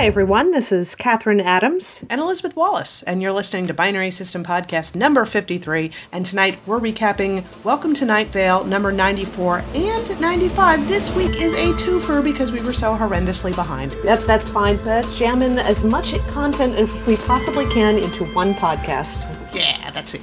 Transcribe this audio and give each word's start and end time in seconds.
Hi, 0.00 0.06
everyone. 0.06 0.50
This 0.52 0.72
is 0.72 0.94
Catherine 0.94 1.42
Adams. 1.42 2.06
and 2.08 2.22
Elizabeth 2.22 2.56
Wallace, 2.56 3.02
and 3.02 3.20
you're 3.20 3.34
listening 3.34 3.66
to 3.66 3.74
Binary 3.74 4.10
System 4.10 4.42
Podcast 4.42 4.96
number 4.96 5.26
53. 5.26 5.90
And 6.12 6.24
tonight 6.24 6.58
we're 6.64 6.80
recapping 6.80 7.44
Welcome 7.64 7.92
to 7.92 8.06
Night 8.06 8.28
Vale 8.28 8.64
number 8.64 8.92
94 8.92 9.58
and 9.74 10.18
95. 10.18 10.88
This 10.88 11.14
week 11.14 11.36
is 11.36 11.52
a 11.52 11.74
twofer 11.74 12.24
because 12.24 12.50
we 12.50 12.62
were 12.62 12.72
so 12.72 12.96
horrendously 12.96 13.54
behind. 13.54 13.92
That, 14.02 14.26
that's 14.26 14.48
fine. 14.48 14.82
Let's 14.86 15.18
jam 15.18 15.42
in 15.42 15.58
as 15.58 15.84
much 15.84 16.16
content 16.28 16.76
as 16.76 17.06
we 17.06 17.18
possibly 17.18 17.66
can 17.66 17.98
into 17.98 18.24
one 18.32 18.54
podcast. 18.54 19.28
Yeah, 19.54 19.90
that's 19.90 20.14
it. 20.14 20.22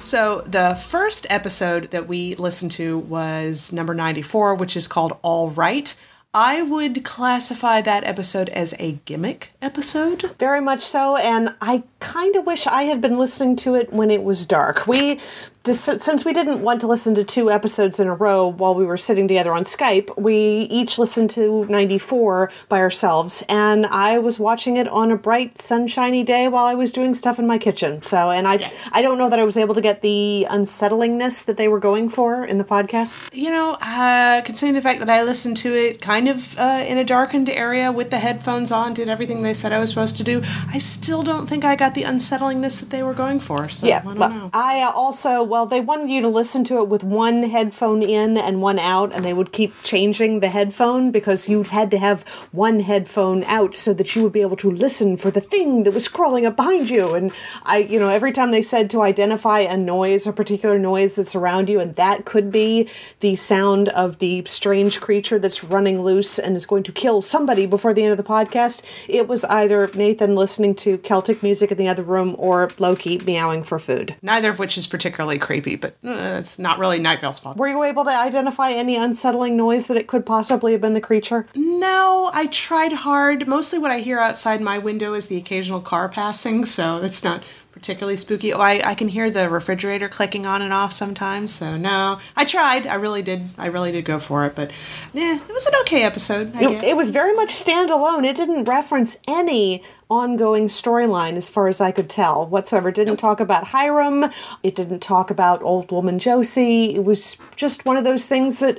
So, 0.00 0.40
the 0.40 0.74
first 0.74 1.24
episode 1.30 1.92
that 1.92 2.08
we 2.08 2.34
listened 2.34 2.72
to 2.72 2.98
was 2.98 3.72
number 3.72 3.94
94, 3.94 4.56
which 4.56 4.76
is 4.76 4.88
called 4.88 5.16
All 5.22 5.50
Right. 5.50 5.94
I 6.34 6.60
would 6.60 7.04
classify 7.04 7.80
that 7.80 8.04
episode 8.04 8.50
as 8.50 8.74
a 8.78 8.98
gimmick 9.06 9.52
episode. 9.62 10.36
Very 10.38 10.60
much 10.60 10.82
so, 10.82 11.16
and 11.16 11.54
I 11.62 11.84
kind 12.00 12.36
of 12.36 12.44
wish 12.44 12.66
I 12.66 12.82
had 12.82 13.00
been 13.00 13.18
listening 13.18 13.56
to 13.56 13.74
it 13.74 13.94
when 13.94 14.10
it 14.10 14.22
was 14.22 14.44
dark. 14.44 14.86
We, 14.86 15.20
this, 15.64 15.82
since 15.82 16.24
we 16.24 16.32
didn't 16.32 16.60
want 16.62 16.80
to 16.80 16.86
listen 16.86 17.14
to 17.14 17.24
two 17.24 17.50
episodes 17.50 18.00
in 18.00 18.06
a 18.06 18.14
row 18.14 18.46
while 18.46 18.74
we 18.74 18.86
were 18.86 18.96
sitting 18.96 19.28
together 19.28 19.52
on 19.52 19.64
Skype, 19.64 20.16
we 20.16 20.66
each 20.70 20.98
listened 20.98 21.30
to 21.30 21.64
94 21.66 22.50
by 22.68 22.80
ourselves, 22.80 23.44
and 23.48 23.86
I 23.86 24.18
was 24.18 24.38
watching 24.38 24.76
it 24.76 24.88
on 24.88 25.10
a 25.10 25.16
bright, 25.16 25.58
sunshiny 25.58 26.24
day 26.24 26.48
while 26.48 26.64
I 26.64 26.74
was 26.74 26.92
doing 26.92 27.14
stuff 27.14 27.38
in 27.38 27.46
my 27.46 27.58
kitchen. 27.58 28.02
So, 28.02 28.30
and 28.30 28.46
I, 28.46 28.54
Yeah. 28.54 28.70
I 28.92 29.02
don't 29.02 29.18
know 29.18 29.28
that 29.28 29.38
I 29.38 29.44
was 29.44 29.56
able 29.56 29.74
to 29.74 29.80
get 29.80 30.02
the 30.02 30.46
unsettlingness 30.50 31.42
that 31.44 31.56
they 31.56 31.68
were 31.68 31.80
going 31.80 32.08
for 32.08 32.44
in 32.44 32.58
the 32.58 32.64
podcast. 32.64 33.28
You 33.32 33.50
know, 33.50 33.76
uh, 33.80 34.42
considering 34.44 34.74
the 34.74 34.82
fact 34.82 35.00
that 35.00 35.10
I 35.10 35.22
listened 35.24 35.56
to 35.58 35.74
it 35.74 36.00
kind 36.00 36.28
of 36.28 36.56
uh, 36.58 36.84
in 36.86 36.98
a 36.98 37.04
darkened 37.04 37.50
area 37.50 37.92
with 37.92 38.10
the 38.10 38.18
headphones 38.18 38.72
on, 38.72 38.94
did 38.94 39.08
everything 39.08 39.42
they 39.42 39.54
said 39.54 39.72
I 39.72 39.78
was 39.78 39.90
supposed 39.90 40.16
to 40.18 40.24
do, 40.24 40.40
I 40.72 40.78
still 40.78 41.22
don't 41.22 41.48
think 41.48 41.64
I 41.64 41.76
got 41.76 41.94
the 41.94 42.02
unsettlingness 42.02 42.80
that 42.80 42.90
they 42.90 43.02
were 43.02 43.14
going 43.14 43.40
for. 43.40 43.68
So 43.68 43.86
Yeah, 43.86 44.00
I 44.00 44.04
don't 44.04 44.18
know. 44.18 44.50
I 44.52 44.82
also 44.82 45.42
well, 45.48 45.66
they 45.66 45.80
wanted 45.80 46.10
you 46.10 46.20
to 46.20 46.28
listen 46.28 46.62
to 46.64 46.78
it 46.78 46.88
with 46.88 47.02
one 47.02 47.42
headphone 47.44 48.02
in 48.02 48.36
and 48.36 48.60
one 48.60 48.78
out, 48.78 49.12
and 49.12 49.24
they 49.24 49.32
would 49.32 49.52
keep 49.52 49.74
changing 49.82 50.40
the 50.40 50.48
headphone 50.48 51.10
because 51.10 51.48
you 51.48 51.62
had 51.62 51.90
to 51.90 51.98
have 51.98 52.22
one 52.52 52.80
headphone 52.80 53.42
out 53.44 53.74
so 53.74 53.94
that 53.94 54.14
you 54.14 54.22
would 54.22 54.32
be 54.32 54.42
able 54.42 54.56
to 54.56 54.70
listen 54.70 55.16
for 55.16 55.30
the 55.30 55.40
thing 55.40 55.84
that 55.84 55.94
was 55.94 56.06
crawling 56.06 56.44
up 56.44 56.56
behind 56.56 56.90
you. 56.90 57.14
And 57.14 57.32
I, 57.62 57.78
you 57.78 57.98
know, 57.98 58.08
every 58.08 58.32
time 58.32 58.50
they 58.50 58.62
said 58.62 58.90
to 58.90 59.02
identify 59.02 59.60
a 59.60 59.76
noise, 59.76 60.26
a 60.26 60.32
particular 60.32 60.78
noise 60.78 61.14
that's 61.14 61.34
around 61.34 61.70
you, 61.70 61.80
and 61.80 61.96
that 61.96 62.24
could 62.24 62.52
be 62.52 62.88
the 63.20 63.36
sound 63.36 63.88
of 63.90 64.18
the 64.18 64.44
strange 64.46 65.00
creature 65.00 65.38
that's 65.38 65.64
running 65.64 66.02
loose 66.02 66.38
and 66.38 66.56
is 66.56 66.66
going 66.66 66.82
to 66.82 66.92
kill 66.92 67.22
somebody 67.22 67.64
before 67.64 67.94
the 67.94 68.02
end 68.02 68.12
of 68.12 68.18
the 68.18 68.24
podcast. 68.24 68.82
It 69.08 69.28
was 69.28 69.44
either 69.46 69.90
Nathan 69.94 70.34
listening 70.34 70.74
to 70.76 70.98
Celtic 70.98 71.42
music 71.42 71.70
in 71.70 71.78
the 71.78 71.88
other 71.88 72.02
room 72.02 72.34
or 72.38 72.70
Loki 72.78 73.18
meowing 73.18 73.62
for 73.62 73.78
food. 73.78 74.14
Neither 74.22 74.50
of 74.50 74.58
which 74.58 74.76
is 74.76 74.86
particularly 74.86 75.37
creepy, 75.38 75.76
but 75.76 75.92
uh, 76.04 76.36
it's 76.38 76.58
not 76.58 76.78
really 76.78 76.98
Night 76.98 77.20
Vale's 77.20 77.38
fault. 77.38 77.56
Were 77.56 77.68
you 77.68 77.82
able 77.84 78.04
to 78.04 78.10
identify 78.10 78.70
any 78.70 78.96
unsettling 78.96 79.56
noise 79.56 79.86
that 79.86 79.96
it 79.96 80.06
could 80.06 80.24
possibly 80.26 80.72
have 80.72 80.80
been 80.80 80.94
the 80.94 81.00
creature? 81.00 81.46
No, 81.54 82.30
I 82.32 82.46
tried 82.46 82.92
hard. 82.92 83.46
Mostly 83.46 83.78
what 83.78 83.90
I 83.90 83.98
hear 84.00 84.18
outside 84.18 84.60
my 84.60 84.78
window 84.78 85.14
is 85.14 85.26
the 85.26 85.36
occasional 85.36 85.80
car 85.80 86.08
passing, 86.08 86.64
so 86.64 86.98
it's 86.98 87.24
not 87.24 87.42
particularly 87.72 88.16
spooky. 88.16 88.52
Oh, 88.52 88.60
I, 88.60 88.80
I 88.84 88.94
can 88.94 89.08
hear 89.08 89.30
the 89.30 89.48
refrigerator 89.48 90.08
clicking 90.08 90.46
on 90.46 90.62
and 90.62 90.72
off 90.72 90.92
sometimes, 90.92 91.52
so 91.54 91.76
no. 91.76 92.18
I 92.36 92.44
tried. 92.44 92.86
I 92.86 92.94
really 92.96 93.22
did. 93.22 93.42
I 93.56 93.66
really 93.66 93.92
did 93.92 94.04
go 94.04 94.18
for 94.18 94.46
it, 94.46 94.54
but 94.56 94.72
yeah, 95.12 95.36
it 95.36 95.48
was 95.48 95.66
an 95.66 95.74
okay 95.82 96.02
episode, 96.02 96.54
I 96.56 96.62
It, 96.64 96.68
guess. 96.70 96.84
it 96.84 96.96
was 96.96 97.10
very 97.10 97.34
much 97.34 97.50
standalone. 97.50 98.26
It 98.26 98.36
didn't 98.36 98.64
reference 98.64 99.18
any 99.28 99.84
ongoing 100.10 100.66
storyline 100.68 101.34
as 101.36 101.50
far 101.50 101.68
as 101.68 101.80
I 101.82 101.92
could 101.92 102.08
tell 102.08 102.46
whatsoever. 102.48 102.88
It 102.88 102.94
didn't 102.94 103.18
talk 103.18 103.40
about 103.40 103.64
Hiram. 103.64 104.24
It 104.62 104.74
didn't 104.74 105.00
talk 105.00 105.30
about 105.30 105.62
old 105.62 105.92
woman 105.92 106.18
Josie. 106.18 106.94
It 106.94 107.04
was 107.04 107.36
just 107.56 107.84
one 107.84 107.98
of 107.98 108.04
those 108.04 108.24
things 108.26 108.60
that 108.60 108.78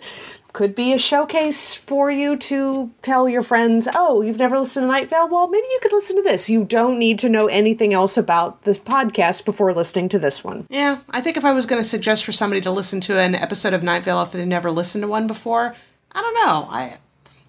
could 0.53 0.75
be 0.75 0.93
a 0.93 0.97
showcase 0.97 1.75
for 1.75 2.09
you 2.09 2.35
to 2.37 2.91
tell 3.01 3.29
your 3.29 3.41
friends, 3.41 3.87
oh, 3.93 4.21
you've 4.21 4.39
never 4.39 4.59
listened 4.59 4.83
to 4.83 4.87
Night 4.87 5.09
Vale? 5.09 5.29
Well, 5.29 5.47
maybe 5.47 5.67
you 5.69 5.79
could 5.81 5.91
listen 5.91 6.15
to 6.15 6.21
this. 6.21 6.49
You 6.49 6.65
don't 6.65 6.97
need 6.99 7.19
to 7.19 7.29
know 7.29 7.47
anything 7.47 7.93
else 7.93 8.17
about 8.17 8.63
this 8.63 8.79
podcast 8.79 9.45
before 9.45 9.73
listening 9.73 10.09
to 10.09 10.19
this 10.19 10.43
one. 10.43 10.65
Yeah, 10.69 10.99
I 11.11 11.21
think 11.21 11.37
if 11.37 11.45
I 11.45 11.51
was 11.51 11.65
going 11.65 11.81
to 11.81 11.87
suggest 11.87 12.25
for 12.25 12.31
somebody 12.31 12.61
to 12.61 12.71
listen 12.71 12.99
to 13.01 13.19
an 13.19 13.35
episode 13.35 13.73
of 13.73 13.83
Night 13.83 14.03
Vale 14.03 14.21
if 14.23 14.31
they'd 14.31 14.45
never 14.45 14.71
listened 14.71 15.03
to 15.03 15.07
one 15.07 15.27
before, 15.27 15.75
I 16.11 16.21
don't 16.21 16.33
know. 16.45 16.67
I 16.69 16.97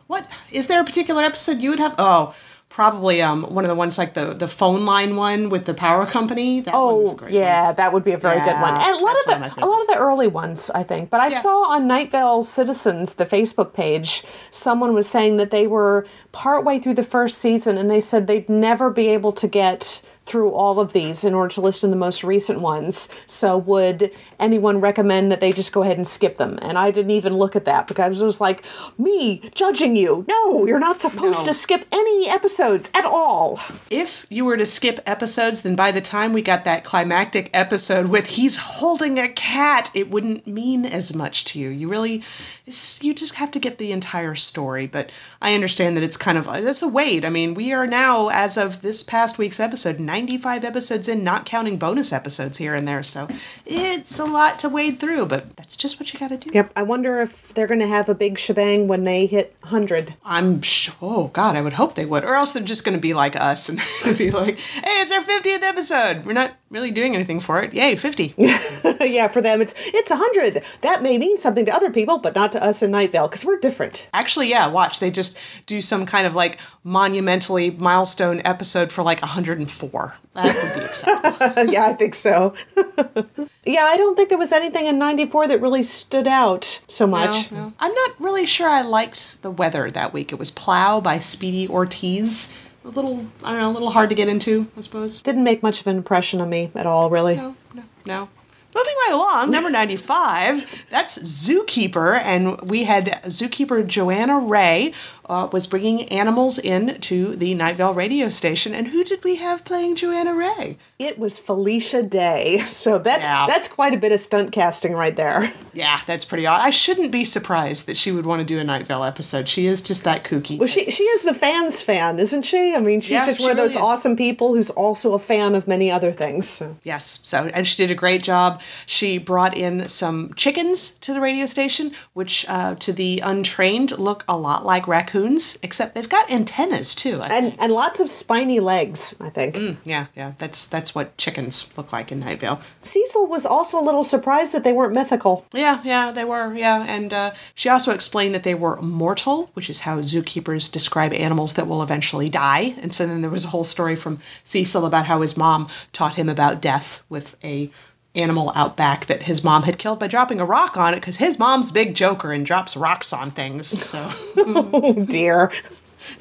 what 0.06 0.28
is 0.50 0.66
there 0.66 0.80
a 0.80 0.84
particular 0.84 1.22
episode 1.22 1.58
you 1.58 1.70
would 1.70 1.78
have? 1.78 1.94
Oh, 1.96 2.34
probably 2.70 3.20
um 3.20 3.42
one 3.54 3.64
of 3.64 3.68
the 3.68 3.74
ones 3.74 3.98
like 3.98 4.14
the 4.14 4.32
the 4.32 4.48
phone 4.48 4.86
line 4.86 5.16
one 5.16 5.50
with 5.50 5.66
the 5.66 5.74
power 5.74 6.06
company. 6.06 6.60
That 6.60 6.72
one 6.72 6.96
was 7.00 7.10
a 7.10 7.14
Oh, 7.14 7.16
great 7.16 7.32
yeah, 7.34 7.66
one. 7.66 7.74
that 7.76 7.92
would 7.92 8.04
be 8.04 8.12
a 8.12 8.16
very 8.16 8.38
good 8.40 8.54
one. 8.54 8.74
And 8.74 8.96
a 8.96 8.98
lot 9.00 9.16
of 9.20 9.26
one 9.26 9.42
of 9.42 9.54
the 9.56 9.64
a 9.64 9.66
lot 9.66 9.80
of 9.82 9.86
the 9.88 9.96
early 9.96 10.28
ones, 10.28 10.70
I 10.74 10.82
think. 10.84 11.10
But 11.10 11.20
I 11.20 11.28
Yeah. 11.28 11.40
saw 11.40 11.72
on 11.72 11.86
Night 11.86 12.10
Vale 12.10 12.42
Citizens, 12.42 13.14
the 13.14 13.26
Facebook 13.26 13.72
page, 13.74 14.22
someone 14.50 14.94
was 14.94 15.08
saying 15.08 15.36
that 15.36 15.50
they 15.50 15.66
were 15.66 16.06
partway 16.32 16.78
through 16.78 16.94
the 16.94 17.02
first 17.04 17.38
season 17.38 17.76
and 17.76 17.90
they 17.90 18.00
said 18.00 18.26
they'd 18.26 18.48
never 18.48 18.88
be 18.88 19.08
able 19.08 19.32
to 19.32 19.46
get 19.48 20.00
through 20.30 20.52
all 20.52 20.78
of 20.78 20.92
these 20.92 21.24
in 21.24 21.34
order 21.34 21.52
to 21.54 21.60
listen 21.60 21.90
to 21.90 21.94
the 21.94 21.98
most 21.98 22.22
recent 22.22 22.60
ones. 22.60 23.08
So 23.26 23.58
would 23.58 24.10
anyone 24.38 24.80
recommend 24.80 25.32
that 25.32 25.40
they 25.40 25.52
just 25.52 25.72
go 25.72 25.82
ahead 25.82 25.96
and 25.96 26.06
skip 26.06 26.36
them? 26.36 26.58
And 26.62 26.78
I 26.78 26.90
didn't 26.92 27.10
even 27.10 27.36
look 27.36 27.56
at 27.56 27.64
that 27.64 27.88
because 27.88 28.22
it 28.22 28.24
was 28.24 28.40
like 28.40 28.64
me 28.96 29.38
judging 29.54 29.96
you. 29.96 30.24
No, 30.28 30.66
you're 30.66 30.78
not 30.78 31.00
supposed 31.00 31.40
No. 31.40 31.46
to 31.46 31.52
skip 31.52 31.84
any 31.90 32.28
episodes 32.28 32.88
at 32.94 33.04
all. 33.04 33.58
If 33.90 34.26
you 34.30 34.44
were 34.44 34.56
to 34.56 34.66
skip 34.66 35.00
episodes, 35.04 35.62
then 35.62 35.74
by 35.74 35.90
the 35.90 36.00
time 36.00 36.32
we 36.32 36.42
got 36.42 36.64
that 36.64 36.84
climactic 36.84 37.50
episode 37.52 38.08
with 38.08 38.26
he's 38.26 38.56
holding 38.56 39.18
a 39.18 39.28
cat, 39.28 39.90
it 39.94 40.10
wouldn't 40.10 40.46
mean 40.46 40.84
as 40.84 41.14
much 41.14 41.44
to 41.46 41.58
you. 41.58 41.68
You 41.70 41.88
really, 41.88 42.22
just, 42.66 43.02
you 43.02 43.12
just 43.14 43.34
have 43.34 43.50
to 43.50 43.58
get 43.58 43.78
the 43.78 43.90
entire 43.90 44.36
story. 44.36 44.86
But 44.86 45.10
I 45.42 45.54
understand 45.54 45.96
that 45.96 46.04
it's 46.04 46.16
kind 46.16 46.38
of 46.38 46.46
that's 46.46 46.82
a 46.82 46.88
wait. 46.88 47.24
I 47.24 47.30
mean, 47.30 47.54
we 47.54 47.72
are 47.72 47.86
now, 47.86 48.28
as 48.28 48.56
of 48.56 48.82
this 48.82 49.02
past 49.02 49.38
week's 49.38 49.58
episode, 49.58 49.98
ninety-five 50.20 50.64
episodes 50.64 51.08
in, 51.08 51.24
not 51.24 51.46
counting 51.46 51.78
bonus 51.78 52.12
episodes 52.12 52.58
here 52.58 52.74
and 52.74 52.86
there. 52.86 53.02
So 53.02 53.26
it's 53.64 54.18
a 54.18 54.24
lot 54.24 54.58
to 54.58 54.68
wade 54.68 55.00
through, 55.00 55.26
but 55.26 55.56
that's 55.56 55.76
just 55.78 55.98
what 55.98 56.12
you 56.12 56.20
got 56.20 56.28
to 56.28 56.36
do. 56.36 56.50
Yep, 56.52 56.72
I 56.76 56.82
wonder 56.82 57.20
if 57.22 57.54
they're 57.54 57.66
going 57.66 57.80
to 57.80 57.86
have 57.86 58.08
a 58.08 58.14
big 58.14 58.38
shebang 58.38 58.86
when 58.86 59.04
they 59.04 59.24
hit 59.24 59.56
100. 59.62 60.14
I'm 60.24 60.60
sh- 60.60 60.90
oh 61.00 61.28
god, 61.28 61.56
I 61.56 61.62
would 61.62 61.72
hope 61.72 61.94
they 61.94 62.04
would, 62.04 62.24
or 62.24 62.34
else 62.34 62.52
they're 62.52 62.62
just 62.62 62.84
going 62.84 62.96
to 62.96 63.00
be 63.00 63.14
like 63.14 63.34
us 63.34 63.68
and 63.70 63.78
be 64.18 64.30
like, 64.30 64.58
"Hey, 64.58 65.00
it's 65.00 65.12
our 65.12 65.22
fiftieth 65.22 65.64
episode. 65.64 66.26
We're 66.26 66.34
not 66.34 66.54
really 66.70 66.90
doing 66.90 67.14
anything 67.14 67.40
for 67.40 67.62
it. 67.62 67.74
Yay, 67.74 67.96
50. 67.96 68.34
yeah, 68.38 69.28
for 69.28 69.40
them 69.40 69.60
it's 69.60 69.74
it's 69.76 70.10
100. 70.10 70.62
That 70.82 71.02
may 71.02 71.18
mean 71.18 71.36
something 71.36 71.64
to 71.66 71.74
other 71.74 71.90
people, 71.90 72.18
but 72.18 72.34
not 72.34 72.52
to 72.52 72.62
us 72.62 72.82
in 72.82 72.92
Night 72.92 73.12
Vale 73.12 73.28
because 73.28 73.44
we're 73.44 73.58
different. 73.58 74.08
Actually, 74.12 74.50
yeah, 74.50 74.68
watch. 74.68 75.00
They 75.00 75.10
just 75.10 75.38
do 75.66 75.80
some 75.80 76.06
kind 76.06 76.26
of 76.26 76.34
like 76.34 76.60
monumentally 76.84 77.70
milestone 77.70 78.40
episode 78.44 78.92
for 78.92 79.02
like 79.02 79.20
104. 79.20 79.99
That 80.34 80.44
would 80.44 80.80
be 80.80 80.86
exciting. 80.86 81.68
yeah, 81.72 81.86
I 81.86 81.92
think 81.94 82.14
so. 82.14 82.54
yeah, 83.64 83.84
I 83.84 83.96
don't 83.96 84.16
think 84.16 84.28
there 84.28 84.38
was 84.38 84.52
anything 84.52 84.86
in 84.86 84.98
94 84.98 85.48
that 85.48 85.60
really 85.60 85.82
stood 85.82 86.26
out 86.28 86.80
so 86.88 87.06
much. 87.06 87.50
No, 87.50 87.58
no. 87.58 87.72
I'm 87.80 87.92
not 87.92 88.10
really 88.20 88.46
sure 88.46 88.68
I 88.68 88.82
liked 88.82 89.42
the 89.42 89.50
weather 89.50 89.90
that 89.90 90.12
week. 90.12 90.32
It 90.32 90.38
was 90.38 90.50
Plow 90.50 91.00
by 91.00 91.18
Speedy 91.18 91.68
Ortiz. 91.68 92.56
A 92.84 92.88
little, 92.88 93.26
I 93.44 93.50
don't 93.50 93.60
know, 93.60 93.70
a 93.70 93.72
little 93.72 93.90
hard 93.90 94.08
to 94.10 94.14
get 94.14 94.28
into, 94.28 94.66
I 94.76 94.80
suppose. 94.80 95.20
Didn't 95.20 95.44
make 95.44 95.62
much 95.62 95.80
of 95.80 95.86
an 95.86 95.96
impression 95.96 96.40
on 96.40 96.48
me 96.48 96.70
at 96.74 96.86
all, 96.86 97.10
really. 97.10 97.36
No, 97.36 97.56
no, 97.74 97.82
no. 98.06 98.28
Moving 98.72 98.94
right 99.06 99.12
along, 99.12 99.50
number 99.50 99.70
95, 99.72 100.86
that's 100.90 101.18
Zookeeper, 101.18 102.18
and 102.20 102.60
we 102.70 102.84
had 102.84 103.06
Zookeeper 103.24 103.86
Joanna 103.86 104.38
Ray 104.38 104.92
uh, 105.30 105.48
was 105.52 105.66
bringing 105.66 106.02
animals 106.10 106.58
in 106.58 107.00
to 107.00 107.34
the 107.36 107.54
Night 107.54 107.76
Vale 107.76 107.94
radio 107.94 108.28
station, 108.28 108.74
and 108.74 108.88
who 108.88 109.04
did 109.04 109.22
we 109.24 109.36
have 109.36 109.64
playing 109.64 109.94
Joanna 109.96 110.34
Ray? 110.34 110.76
It 110.98 111.18
was 111.18 111.38
Felicia 111.38 112.02
Day, 112.02 112.62
so 112.66 112.98
that's 112.98 113.22
Yeah. 113.22 113.46
that's 113.46 113.68
quite 113.68 113.94
a 113.94 113.96
bit 113.96 114.12
of 114.12 114.20
stunt 114.20 114.52
casting 114.52 114.92
right 114.92 115.14
there. 115.16 115.52
Yeah, 115.72 116.00
that's 116.04 116.24
pretty 116.24 116.46
odd. 116.48 116.60
I 116.60 116.70
shouldn't 116.70 117.12
be 117.12 117.22
surprised 117.24 117.86
that 117.86 117.96
she 117.96 118.10
would 118.10 118.26
want 118.26 118.40
to 118.40 118.44
do 118.44 118.58
a 118.58 118.64
Night 118.64 118.88
Vale 118.88 119.04
episode. 119.04 119.46
She 119.48 119.66
is 119.66 119.80
just 119.82 120.02
that 120.02 120.24
kooky. 120.24 120.58
Well, 120.58 120.66
she 120.66 120.90
she 120.90 121.04
is 121.04 121.22
the 121.22 121.32
fans 121.32 121.80
fan, 121.80 122.18
isn't 122.18 122.42
she? 122.42 122.74
I 122.74 122.80
mean, 122.80 123.00
she's 123.00 123.12
Yeah, 123.12 123.26
just 123.26 123.38
she 123.38 123.44
one 123.44 123.52
of 123.52 123.56
those 123.56 123.76
is. 123.76 123.76
awesome 123.76 124.16
people 124.16 124.52
who's 124.52 124.68
also 124.70 125.14
a 125.14 125.20
fan 125.20 125.54
of 125.54 125.68
many 125.68 125.88
other 125.88 126.10
things. 126.12 126.48
So. 126.48 126.76
Yes, 126.82 127.20
so 127.22 127.48
and 127.54 127.64
she 127.64 127.76
did 127.76 127.92
a 127.92 127.94
great 127.94 128.24
job. 128.24 128.60
She 128.84 129.16
brought 129.18 129.56
in 129.56 129.84
some 129.88 130.34
chickens 130.34 130.90
to 130.98 131.14
the 131.14 131.20
radio 131.20 131.46
station, 131.46 131.92
which 132.14 132.44
uh, 132.48 132.74
to 132.74 132.92
the 132.92 133.20
untrained 133.24 133.96
look 133.96 134.24
a 134.26 134.36
lot 134.36 134.64
like 134.66 134.88
raccoons 134.88 135.19
raccoons, 135.20 135.58
except 135.62 135.94
they've 135.94 136.08
got 136.08 136.30
antennas 136.30 136.94
too. 136.94 137.20
And 137.22 137.54
and 137.58 137.72
lots 137.72 138.00
of 138.00 138.08
spiny 138.08 138.60
legs, 138.60 139.14
I 139.20 139.30
think. 139.30 139.78
Yeah, 139.84 140.06
yeah, 140.14 140.32
that's 140.38 140.66
that's 140.66 140.94
what 140.94 141.16
chickens 141.16 141.76
look 141.76 141.92
like 141.92 142.12
in 142.12 142.22
Nightvale. 142.22 142.62
Cecil 142.82 143.26
was 143.26 143.46
also 143.46 143.80
a 143.80 143.84
little 143.84 144.04
surprised 144.04 144.52
that 144.54 144.64
they 144.64 144.72
weren't 144.72 144.94
mythical. 144.94 145.46
Yeah, 145.52 145.80
yeah, 145.84 146.12
they 146.12 146.24
were. 146.24 146.54
Yeah, 146.54 146.84
and 146.88 147.12
uh, 147.12 147.30
she 147.54 147.68
also 147.68 147.92
explained 147.92 148.34
that 148.34 148.44
they 148.44 148.54
were 148.54 148.80
mortal, 148.80 149.50
which 149.54 149.70
is 149.70 149.80
how 149.80 149.98
zookeepers 149.98 150.70
describe 150.70 151.12
animals 151.12 151.54
that 151.54 151.66
will 151.66 151.82
eventually 151.82 152.28
die. 152.28 152.74
And 152.82 152.92
so 152.94 153.06
then 153.06 153.20
there 153.20 153.30
was 153.30 153.44
a 153.44 153.48
whole 153.48 153.64
story 153.64 153.96
from 153.96 154.18
Cecil 154.42 154.86
about 154.86 155.06
how 155.06 155.20
his 155.20 155.36
mom 155.36 155.68
taught 155.92 156.16
him 156.16 156.28
about 156.28 156.62
death 156.62 157.02
with 157.08 157.36
a 157.44 157.70
animal 158.14 158.52
out 158.54 158.76
back 158.76 159.06
that 159.06 159.22
his 159.22 159.44
mom 159.44 159.62
had 159.62 159.78
killed 159.78 160.00
by 160.00 160.06
dropping 160.06 160.40
a 160.40 160.44
rock 160.44 160.76
on 160.76 160.94
it 160.94 161.00
because 161.00 161.16
his 161.16 161.38
mom's 161.38 161.70
big 161.70 161.94
joker 161.94 162.32
and 162.32 162.44
drops 162.44 162.76
rocks 162.76 163.12
on 163.12 163.30
things. 163.30 163.66
So. 163.68 163.98
Mm. 164.40 164.70
Oh 164.72 165.04
dear. 165.04 165.52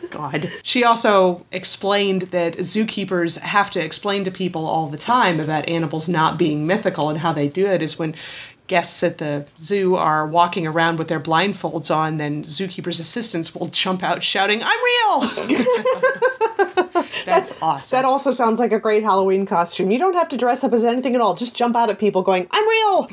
God. 0.10 0.52
She 0.64 0.84
also 0.84 1.46
explained 1.52 2.24
that 2.24 2.58
zookeepers 2.58 3.40
have 3.40 3.72
to 3.72 3.84
explain 3.84 4.24
to 4.26 4.32
people 4.32 4.66
all 4.66 4.88
the 4.88 4.98
time 4.98 5.40
about 5.40 5.70
animals 5.70 6.10
not 6.10 6.38
being 6.38 6.68
mythical, 6.68 7.10
and 7.10 7.20
how 7.20 7.32
they 7.32 7.48
do 7.48 7.66
it 7.66 7.82
is 7.82 7.98
when 7.98 8.14
guests 8.70 9.04
at 9.04 9.18
the 9.18 9.46
zoo 9.58 9.96
are 9.96 10.26
walking 10.26 10.66
around 10.66 10.98
with 10.98 11.10
their 11.10 11.20
blindfolds 11.20 11.94
on, 11.94 12.18
then 12.18 12.44
zookeepers' 12.44 13.02
assistants 13.02 13.54
will 13.54 13.68
jump 13.68 14.02
out 14.04 14.24
shouting, 14.24 14.62
I'm 14.64 14.80
real! 14.84 15.20
That's 17.26 17.62
awesome. 17.62 17.98
That 17.98 18.06
also 18.06 18.32
sounds 18.32 18.60
like 18.60 18.72
a 18.72 18.80
great 18.80 19.04
Halloween 19.04 19.46
costume. 19.46 19.92
You 19.92 20.00
don't 20.00 20.14
have 20.16 20.30
to 20.30 20.38
dress 20.38 20.64
up 20.64 20.72
as 20.72 20.86
anything 20.86 21.16
at 21.16 21.22
all. 21.22 21.34
Just 21.36 21.56
jump 21.56 21.76
out 21.76 21.90
at 21.90 22.00
people 22.00 22.22
going, 22.22 22.48
I'm 22.52 22.68
real! 22.68 23.10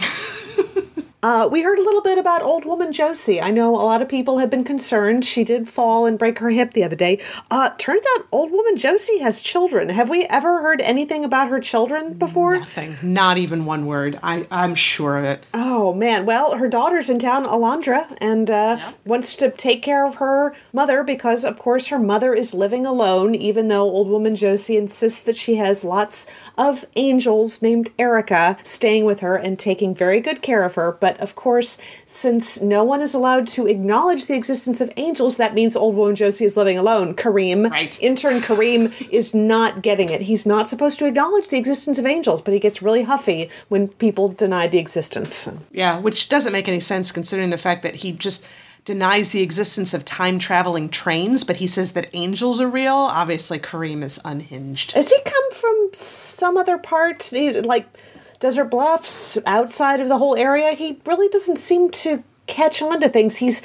Uh, 1.27 1.49
we 1.49 1.61
heard 1.61 1.77
a 1.77 1.83
little 1.83 2.03
bit 2.03 2.19
about 2.19 2.41
old 2.41 2.65
woman 2.65 2.93
Josie. 2.93 3.41
I 3.41 3.51
know 3.51 3.75
a 3.75 3.83
lot 3.83 4.01
of 4.01 4.09
people 4.09 4.39
have 4.39 4.49
been 4.49 4.63
concerned. 4.63 5.25
She 5.25 5.43
did 5.43 5.69
fall 5.69 6.07
and 6.07 6.17
break 6.17 6.39
her 6.39 6.51
hip 6.51 6.73
the 6.73 6.85
other 6.85 6.95
day. 6.95 7.21
Uh, 7.51 7.71
turns 7.79 8.05
out 8.15 8.29
old 8.31 8.53
woman 8.53 8.77
Josie 8.77 9.19
has 9.19 9.43
children. 9.43 9.89
Have 9.89 10.09
we 10.09 10.23
ever 10.27 10.63
heard 10.63 10.81
anything 10.81 11.25
about 11.25 11.49
her 11.49 11.59
children 11.59 12.13
before? 12.13 12.55
Nothing. 12.55 12.97
Not 13.03 13.39
even 13.39 13.65
one 13.65 13.87
word. 13.87 14.21
I, 14.23 14.47
I'm 14.53 14.77
sure 14.77 15.19
of 15.19 15.25
it. 15.25 15.45
Oh 15.53 15.93
man, 15.93 16.27
well, 16.27 16.59
her 16.59 16.69
daughter's 16.69 17.11
in 17.11 17.19
town, 17.19 17.45
Alondra, 17.45 18.17
and 18.21 18.49
uh, 18.49 18.93
wants 19.05 19.35
to 19.35 19.51
take 19.51 19.83
care 19.83 20.07
of 20.07 20.15
her 20.17 20.55
mother 20.73 21.03
because, 21.03 21.45
of 21.45 21.59
course, 21.59 21.89
her 21.89 21.99
mother 21.99 22.35
is 22.35 22.55
living 22.55 22.87
alone, 22.87 23.35
even 23.35 23.67
though 23.67 23.83
old 23.83 24.07
woman 24.07 24.37
Josie 24.37 24.77
insists 24.77 25.19
that 25.23 25.37
she 25.37 25.57
has 25.57 25.83
lots 25.83 26.29
of 26.57 26.85
angels 26.95 27.63
named 27.63 27.91
Erica 27.99 28.59
staying 28.63 29.05
with 29.05 29.19
her 29.19 29.35
and 29.35 29.59
taking 29.59 29.93
very 29.93 30.21
good 30.21 30.41
care 30.41 30.63
of 30.63 30.77
her. 30.77 30.93
But 30.93 31.16
of 31.21 31.35
course, 31.35 31.79
since 32.07 32.61
no 32.61 32.85
one 32.85 33.03
is 33.03 33.15
allowed 33.15 33.47
to 33.49 33.67
acknowledge 33.67 34.27
the 34.27 34.35
existence 34.35 34.81
of 34.81 34.93
angels, 34.97 35.37
that 35.37 35.55
means 35.55 35.77
old 35.77 35.95
woman 35.97 36.17
Josie 36.17 36.45
is 36.45 36.57
living 36.57 36.79
alone. 36.79 37.15
Kareem, 37.15 37.71
Right. 37.71 38.01
intern 38.03 38.35
Kareem, 38.35 39.11
is 39.13 39.35
not 39.35 39.83
getting 39.83 40.09
it. 40.09 40.23
He's 40.23 40.47
not 40.47 40.69
supposed 40.69 40.99
to 41.01 41.07
acknowledge 41.07 41.49
the 41.49 41.59
existence 41.59 41.99
of 41.99 42.07
angels, 42.07 42.41
but 42.43 42.55
he 42.55 42.61
gets 42.61 42.83
really 42.83 43.03
huffy 43.05 43.51
when 43.69 43.89
people 43.89 44.29
deny 44.29 44.67
the 44.67 44.79
existence. 44.79 45.49
Yeah, 45.71 45.99
which 46.01 46.29
doesn't 46.29 46.53
make 46.53 46.69
any 46.69 46.81
sense 46.81 47.13
considering 47.13 47.51
the 47.51 47.59
fact 47.59 47.83
that 47.83 47.97
he 47.97 48.13
just 48.13 48.47
denies 48.85 49.33
the 49.33 49.43
existence 49.43 49.93
of 49.95 50.05
time 50.05 50.39
traveling 50.39 50.89
trains, 50.89 51.43
but 51.43 51.57
he 51.57 51.67
says 51.67 51.93
that 51.95 52.09
angels 52.13 52.61
are 52.61 52.69
real. 52.69 52.95
Obviously, 52.95 53.59
Kareem 53.59 54.05
is 54.05 54.21
unhinged. 54.25 54.95
Does 54.95 55.11
he 55.11 55.19
come 55.25 55.51
from 55.51 55.91
some 55.93 56.57
other 56.57 56.79
part, 56.79 57.33
like 57.33 57.87
Desert 58.41 58.67
Bluffs, 58.67 59.39
outside 59.47 60.01
of 60.01 60.09
the 60.09 60.19
whole 60.19 60.37
area? 60.37 60.73
He 60.73 61.01
really 61.07 61.29
doesn't 61.29 61.59
seem 61.59 61.91
to 61.91 62.23
catch 62.47 62.83
on 62.83 63.01
to 63.01 63.09
things. 63.09 63.39
He's 63.39 63.63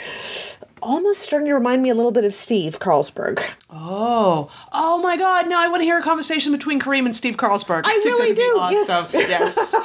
almost 0.81 1.21
starting 1.21 1.47
to 1.47 1.53
remind 1.53 1.83
me 1.83 1.89
a 1.89 1.95
little 1.95 2.12
bit 2.12 2.25
of 2.25 2.33
Steve 2.33 2.79
Carlsberg. 2.79 3.44
Oh, 3.73 4.51
oh 4.73 5.01
my 5.01 5.15
God! 5.15 5.47
Now 5.47 5.62
I 5.63 5.68
want 5.69 5.79
to 5.79 5.85
hear 5.85 5.97
a 5.97 6.03
conversation 6.03 6.51
between 6.51 6.79
Kareem 6.81 7.06
and 7.06 7.15
Steve 7.15 7.38
Carlsberg. 7.38 7.83
I 7.85 8.00
think 8.03 8.19
really 8.19 8.33
do, 8.35 8.41
Awesome. 8.59 9.19
Yes. 9.21 9.75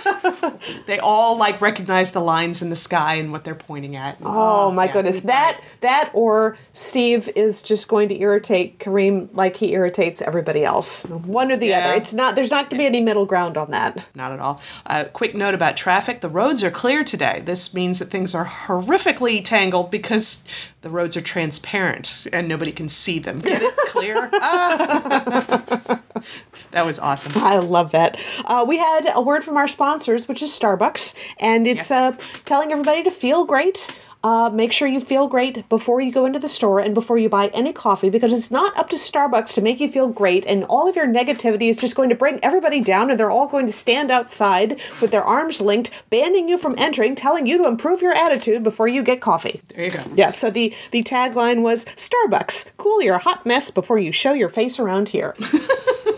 they 0.87 0.99
all 0.99 1.39
like 1.39 1.61
recognize 1.61 2.11
the 2.13 2.21
lines 2.21 2.63
in 2.63 2.71
the 2.71 2.77
sky 2.77 3.15
and 3.15 3.31
what 3.31 3.45
they're 3.45 3.55
pointing 3.55 3.95
at. 3.95 4.19
Oh 4.23 4.73
my 4.73 4.87
yeah, 4.87 4.93
goodness, 4.93 5.21
that 5.21 5.61
that 5.83 6.11
or 6.15 6.57
Steve 6.73 7.29
is 7.37 7.63
just 7.63 7.87
going 7.89 8.09
to 8.09 8.21
irritate 8.21 8.81
Kareem 8.81 9.29
like 9.33 9.57
he 9.57 9.73
irritates 9.73 10.21
everybody 10.21 10.65
else. 10.65 11.05
One 11.07 11.53
or 11.53 11.57
the 11.57 11.67
Yeah. 11.69 11.87
other. 11.91 11.95
It's 12.01 12.13
not. 12.13 12.35
There's 12.35 12.51
not 12.51 12.65
going 12.71 12.79
to 12.79 12.83
be 12.83 12.87
any 12.87 13.01
middle 13.01 13.25
ground 13.27 13.57
on 13.57 13.71
that. 13.71 14.05
not 14.17 14.33
at 14.33 14.41
all. 14.41 14.61
Uh, 14.87 15.05
quick 15.13 15.35
note 15.37 15.55
about 15.55 15.77
traffic: 15.77 16.21
the 16.21 16.29
roads 16.29 16.65
are 16.65 16.71
clear 16.73 17.05
today. 17.05 17.41
This 17.45 17.73
means 17.73 18.01
that 18.01 18.07
things 18.07 18.35
are 18.35 18.47
horrifically 18.47 19.45
tangled 19.45 19.91
because 19.93 20.45
the 20.81 20.91
roads 20.91 21.17
are 21.17 21.21
transparent 21.23 22.27
and 22.33 22.49
nobody 22.49 22.73
can 22.73 22.89
see 22.89 23.19
them. 23.19 23.39
Get 23.41 23.63
it 23.63 23.76
clear? 23.87 24.29
Ah. 24.35 26.01
that 26.73 26.85
was 26.87 26.99
awesome. 26.99 27.33
I 27.37 27.57
love 27.59 27.93
that. 27.93 28.19
Uh, 28.45 28.65
we 28.67 28.79
had 28.79 29.11
a 29.15 29.21
word 29.21 29.45
from 29.45 29.57
our 29.57 29.69
sponsors, 29.69 30.29
which 30.29 30.43
is 30.43 30.51
Starbucks, 30.51 31.15
and 31.39 31.67
it's 31.67 31.91
Yes. 31.91 31.93
uh, 31.93 32.13
telling 32.45 32.73
everybody 32.73 33.03
to 33.05 33.11
feel 33.11 33.45
great. 33.45 33.95
Uh, 34.27 34.51
make 34.51 34.73
sure 34.73 34.89
you 34.89 34.99
feel 34.99 35.29
great 35.29 35.69
before 35.69 36.01
you 36.01 36.11
go 36.11 36.27
into 36.27 36.41
the 36.41 36.49
store 36.49 36.81
and 36.81 36.97
before 36.97 37.17
you 37.17 37.29
buy 37.29 37.47
any 37.55 37.73
coffee 37.73 38.11
because 38.11 38.33
it's 38.33 38.51
not 38.51 38.77
up 38.77 38.91
to 38.91 38.97
Starbucks 38.97 39.55
to 39.55 39.63
make 39.63 39.79
you 39.79 39.87
feel 39.87 40.09
great, 40.09 40.45
and 40.47 40.65
all 40.65 40.89
of 40.89 40.97
your 40.97 41.07
negativity 41.07 41.71
is 41.71 41.81
just 41.81 41.95
going 41.95 42.09
to 42.09 42.17
bring 42.17 42.41
everybody 42.43 42.81
down, 42.81 43.09
and 43.09 43.21
they're 43.21 43.31
all 43.31 43.47
going 43.47 43.67
to 43.67 43.73
stand 43.73 44.11
outside 44.11 44.81
with 45.01 45.13
their 45.13 45.23
arms 45.23 45.61
linked, 45.61 45.93
banning 46.11 46.49
you 46.49 46.59
from 46.59 46.75
entering, 46.77 47.15
telling 47.15 47.47
you 47.47 47.57
to 47.57 47.69
improve 47.69 48.03
your 48.03 48.15
attitude 48.15 48.65
before 48.65 48.89
you 48.89 49.01
get 49.01 49.21
coffee. 49.21 49.61
There 49.77 49.85
you 49.85 49.93
go. 49.93 50.03
Yeah, 50.17 50.33
so 50.33 50.51
the, 50.51 50.75
the 50.91 51.05
tagline 51.05 51.63
was 51.63 51.85
Starbucks, 51.85 52.73
cool 52.79 53.01
your 53.03 53.19
hot 53.19 53.47
mess 53.47 53.71
before 53.71 53.99
you 53.99 54.11
show 54.11 54.33
your 54.33 54.49
face 54.49 54.81
around 54.81 55.11
here. 55.11 55.37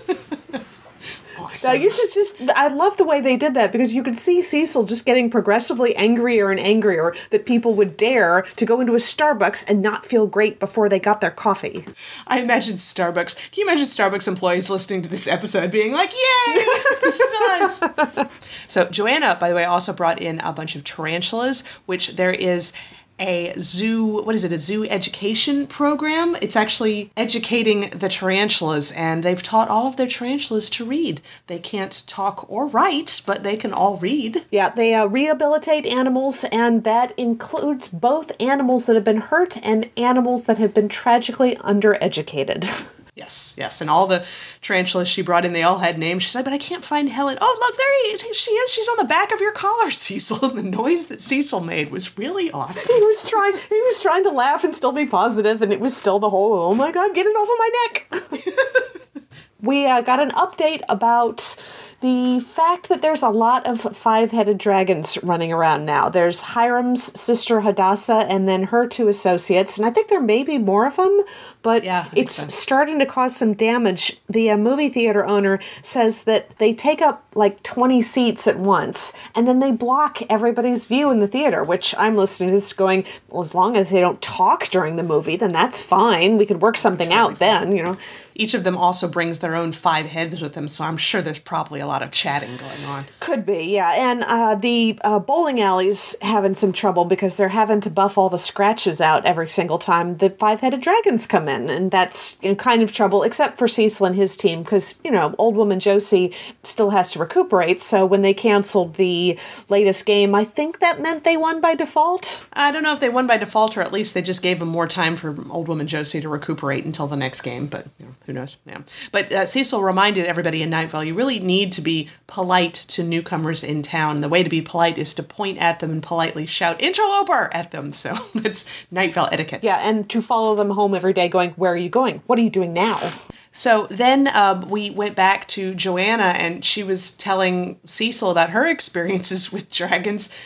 Awesome. 1.64 1.80
you 1.80 1.90
just, 1.90 2.14
just, 2.14 2.50
I 2.50 2.68
love 2.68 2.96
the 2.96 3.04
way 3.04 3.20
they 3.20 3.36
did 3.36 3.54
that 3.54 3.72
because 3.72 3.94
you 3.94 4.02
could 4.02 4.18
see 4.18 4.42
Cecil 4.42 4.84
just 4.84 5.04
getting 5.04 5.30
progressively 5.30 5.94
angrier 5.96 6.50
and 6.50 6.60
angrier 6.60 7.14
that 7.30 7.46
people 7.46 7.74
would 7.74 7.96
dare 7.96 8.42
to 8.56 8.66
go 8.66 8.80
into 8.80 8.92
a 8.94 8.98
Starbucks 8.98 9.64
and 9.68 9.82
not 9.82 10.04
feel 10.04 10.26
great 10.26 10.58
before 10.60 10.88
they 10.88 10.98
got 10.98 11.20
their 11.20 11.30
coffee. 11.30 11.84
I 12.26 12.40
imagine 12.40 12.74
Starbucks. 12.74 13.50
Can 13.50 13.62
you 13.62 13.68
imagine 13.68 13.86
Starbucks 13.86 14.28
employees 14.28 14.70
listening 14.70 15.02
to 15.02 15.10
this 15.10 15.26
episode 15.26 15.70
being 15.70 15.92
like, 15.92 16.10
"Yay, 16.10 16.64
this 17.02 17.20
is 17.20 17.82
us!" 17.82 18.28
so 18.68 18.88
Joanna, 18.90 19.36
by 19.40 19.48
the 19.48 19.54
way, 19.54 19.64
also 19.64 19.92
brought 19.92 20.20
in 20.20 20.40
a 20.40 20.52
bunch 20.52 20.76
of 20.76 20.84
tarantulas, 20.84 21.66
which 21.86 22.16
there 22.16 22.32
is 22.32 22.72
a 23.18 23.52
zoo. 23.58 24.22
What 24.22 24.34
is 24.34 24.44
it? 24.44 24.52
A 24.52 24.58
zoo 24.58 24.84
education 24.84 25.66
program. 25.66 26.36
It's 26.40 26.56
actually 26.56 27.10
educating 27.16 27.90
the 27.90 28.08
tarantulas, 28.08 28.92
and 28.92 29.22
they've 29.22 29.42
taught 29.42 29.68
all 29.68 29.86
of 29.86 29.96
their 29.96 30.06
tarantulas 30.06 30.70
to 30.70 30.84
read. 30.84 31.20
They 31.46 31.58
can't 31.58 32.02
talk 32.06 32.50
or 32.50 32.66
write, 32.66 33.22
but 33.26 33.42
they 33.42 33.56
can 33.56 33.72
all 33.72 33.96
read. 33.96 34.44
Yeah, 34.50 34.70
they 34.70 34.94
uh, 34.94 35.06
rehabilitate 35.06 35.86
animals, 35.86 36.44
and 36.50 36.84
that 36.84 37.12
includes 37.18 37.88
both 37.88 38.32
animals 38.40 38.86
that 38.86 38.94
have 38.94 39.04
been 39.04 39.20
hurt 39.20 39.56
and 39.62 39.90
animals 39.96 40.44
that 40.44 40.58
have 40.58 40.74
been 40.74 40.88
tragically 40.88 41.56
undereducated. 41.56 42.68
Yes, 43.18 43.56
yes, 43.58 43.80
and 43.80 43.90
all 43.90 44.06
the 44.06 44.24
tarantulas 44.60 45.08
she 45.08 45.22
brought 45.22 45.44
in, 45.44 45.52
they 45.52 45.64
all 45.64 45.78
had 45.78 45.98
names. 45.98 46.22
She 46.22 46.30
said, 46.30 46.44
"But 46.44 46.52
I 46.54 46.58
can't 46.58 46.84
find 46.84 47.08
Helen." 47.08 47.36
Oh, 47.40 47.56
look, 47.60 47.76
there 47.76 48.28
he. 48.28 48.34
She 48.34 48.52
is. 48.52 48.72
She's 48.72 48.88
on 48.88 48.96
the 48.98 49.04
back 49.08 49.32
of 49.34 49.40
your 49.40 49.52
collar, 49.52 49.90
Cecil. 50.04 50.50
And 50.50 50.58
the 50.58 50.76
noise 50.76 51.08
that 51.08 51.20
Cecil 51.20 51.60
made 51.60 51.90
was 51.90 52.16
really 52.16 52.50
awesome. 52.52 52.94
he 52.94 53.00
was 53.02 53.22
trying 53.28 53.54
he 53.54 53.80
was 53.82 54.00
trying 54.00 54.22
to 54.22 54.30
laugh 54.30 54.62
and 54.62 54.72
still 54.74 54.92
be 54.92 55.04
positive 55.06 55.62
and 55.62 55.72
it 55.72 55.80
was 55.80 55.96
still 55.96 56.18
the 56.20 56.30
whole 56.30 56.52
oh 56.54 56.74
my 56.74 56.92
god 56.92 57.14
get 57.14 57.26
it 57.26 57.30
off 57.30 57.48
of 57.48 57.58
my 57.58 57.70
neck 57.82 59.02
we 59.62 59.86
uh, 59.86 60.00
got 60.00 60.20
an 60.20 60.30
update 60.30 60.82
about 60.88 61.56
the 62.00 62.38
fact 62.40 62.88
that 62.88 63.02
there's 63.02 63.22
a 63.22 63.28
lot 63.28 63.66
of 63.66 63.80
five-headed 63.96 64.56
dragons 64.58 65.18
running 65.24 65.52
around 65.52 65.84
now 65.84 66.08
there's 66.08 66.40
hiram's 66.42 67.18
sister 67.18 67.62
hadassah 67.62 68.24
and 68.28 68.48
then 68.48 68.64
her 68.64 68.86
two 68.86 69.08
associates 69.08 69.76
and 69.78 69.86
i 69.86 69.90
think 69.90 70.08
there 70.08 70.20
may 70.20 70.42
be 70.44 70.58
more 70.58 70.86
of 70.86 70.96
them 70.96 71.24
but 71.62 71.82
Yeah, 71.84 72.08
it's 72.14 72.34
so. 72.36 72.48
starting 72.48 72.98
to 73.00 73.06
cause 73.06 73.36
some 73.36 73.52
damage. 73.52 74.20
The 74.28 74.50
uh, 74.50 74.56
movie 74.56 74.88
theater 74.88 75.26
owner 75.26 75.58
says 75.82 76.22
that 76.22 76.56
they 76.58 76.72
take 76.72 77.02
up 77.02 77.24
like 77.34 77.62
20 77.64 78.00
seats 78.00 78.46
at 78.46 78.58
once 78.58 79.12
and 79.34 79.46
then 79.46 79.58
they 79.58 79.72
block 79.72 80.20
everybody's 80.30 80.86
view 80.86 81.10
in 81.10 81.18
the 81.18 81.26
theater, 81.28 81.64
which 81.64 81.94
I'm 81.98 82.16
listening 82.16 82.58
to 82.58 82.74
going, 82.76 83.04
well, 83.28 83.42
as 83.42 83.54
long 83.56 83.76
as 83.76 83.90
they 83.90 84.00
don't 84.00 84.22
talk 84.22 84.68
during 84.68 84.96
the 84.96 85.02
movie, 85.02 85.36
then 85.36 85.50
that's 85.52 85.82
fine. 85.82 86.38
We 86.38 86.46
could 86.46 86.62
work 86.62 86.76
something 86.76 87.12
out 87.12 87.38
then, 87.40 87.76
you 87.76 87.82
know. 87.82 87.96
Each 88.38 88.54
of 88.54 88.64
them 88.64 88.76
also 88.76 89.08
brings 89.08 89.40
their 89.40 89.56
own 89.56 89.72
five 89.72 90.06
heads 90.06 90.40
with 90.40 90.54
them, 90.54 90.68
so 90.68 90.84
I'm 90.84 90.96
sure 90.96 91.20
there's 91.20 91.38
probably 91.40 91.80
a 91.80 91.86
lot 91.86 92.02
of 92.02 92.12
chatting 92.12 92.56
going 92.56 92.84
on. 92.86 93.04
Could 93.18 93.44
be, 93.44 93.64
yeah. 93.64 93.90
And 93.90 94.22
uh, 94.22 94.54
the 94.54 94.98
uh, 95.02 95.18
bowling 95.18 95.60
alley's 95.60 96.16
having 96.22 96.54
some 96.54 96.72
trouble 96.72 97.04
because 97.04 97.34
they're 97.34 97.48
having 97.48 97.80
to 97.80 97.90
buff 97.90 98.16
all 98.16 98.28
the 98.28 98.38
scratches 98.38 99.00
out 99.00 99.26
every 99.26 99.48
single 99.48 99.78
time 99.78 100.18
the 100.18 100.30
five 100.30 100.60
headed 100.60 100.80
dragons 100.80 101.26
come 101.26 101.48
in. 101.48 101.68
and 101.68 101.90
that's 101.90 102.38
in 102.40 102.54
kind 102.54 102.82
of 102.82 102.92
trouble, 102.92 103.24
except 103.24 103.58
for 103.58 103.66
Cecil 103.66 104.06
and 104.06 104.14
his 104.14 104.36
team, 104.36 104.62
because, 104.62 105.00
you 105.04 105.10
know, 105.10 105.34
old 105.36 105.56
woman 105.56 105.80
Josie 105.80 106.32
still 106.62 106.90
has 106.90 107.10
to 107.12 107.18
recuperate. 107.18 107.80
So 107.80 108.06
when 108.06 108.22
they 108.22 108.34
canceled 108.34 108.94
the 108.94 109.38
latest 109.68 110.06
game, 110.06 110.34
I 110.34 110.44
think 110.44 110.78
that 110.78 111.00
meant 111.00 111.24
they 111.24 111.36
won 111.36 111.60
by 111.60 111.74
default. 111.74 112.46
I 112.52 112.70
don't 112.70 112.84
know 112.84 112.92
if 112.92 113.00
they 113.00 113.08
won 113.08 113.26
by 113.26 113.36
default 113.36 113.76
or 113.76 113.80
at 113.80 113.92
least 113.92 114.14
they 114.14 114.22
just 114.22 114.42
gave 114.42 114.60
them 114.60 114.68
more 114.68 114.86
time 114.86 115.16
for 115.16 115.34
old 115.50 115.66
woman 115.66 115.88
Josie 115.88 116.20
to 116.20 116.28
recuperate 116.28 116.84
until 116.84 117.08
the 117.08 117.16
next 117.16 117.42
game, 117.42 117.66
but 117.66 117.86
you 117.98 118.06
know, 118.06 118.14
who 118.28 118.34
knows? 118.34 118.58
Yeah. 118.66 118.82
But 119.10 119.32
uh, 119.32 119.46
Cecil 119.46 119.82
reminded 119.82 120.26
everybody 120.26 120.60
in 120.60 120.68
Night 120.68 120.90
Vale 120.90 121.02
you 121.02 121.14
really 121.14 121.40
need 121.40 121.72
to 121.72 121.80
be 121.80 122.10
polite 122.26 122.74
to 122.74 123.02
newcomers 123.02 123.64
in 123.64 123.80
town. 123.80 124.16
And 124.16 124.22
the 124.22 124.28
way 124.28 124.42
to 124.42 124.50
be 124.50 124.60
polite 124.60 124.98
is 124.98 125.14
to 125.14 125.22
point 125.22 125.56
at 125.56 125.80
them 125.80 125.90
and 125.90 126.02
politely 126.02 126.44
shout 126.44 126.82
interloper 126.82 127.48
at 127.54 127.70
them. 127.70 127.90
So 127.90 128.14
that's 128.34 128.86
Night 128.90 129.14
Vale 129.14 129.30
etiquette. 129.32 129.64
Yeah, 129.64 129.76
and 129.76 130.08
to 130.10 130.20
follow 130.20 130.54
them 130.54 130.68
home 130.68 130.94
every 130.94 131.14
day 131.14 131.30
going, 131.30 131.52
Where 131.52 131.72
are 131.72 131.76
you 131.76 131.88
going? 131.88 132.22
What 132.26 132.38
are 132.38 132.42
you 132.42 132.50
doing 132.50 132.74
now? 132.74 133.14
So 133.50 133.86
then 133.86 134.28
um, 134.34 134.68
we 134.68 134.90
went 134.90 135.16
back 135.16 135.48
to 135.48 135.74
Joanna, 135.74 136.34
and 136.36 136.62
she 136.62 136.82
was 136.82 137.16
telling 137.16 137.80
Cecil 137.86 138.30
about 138.30 138.50
her 138.50 138.70
experiences 138.70 139.50
with 139.54 139.72
dragons. 139.74 140.36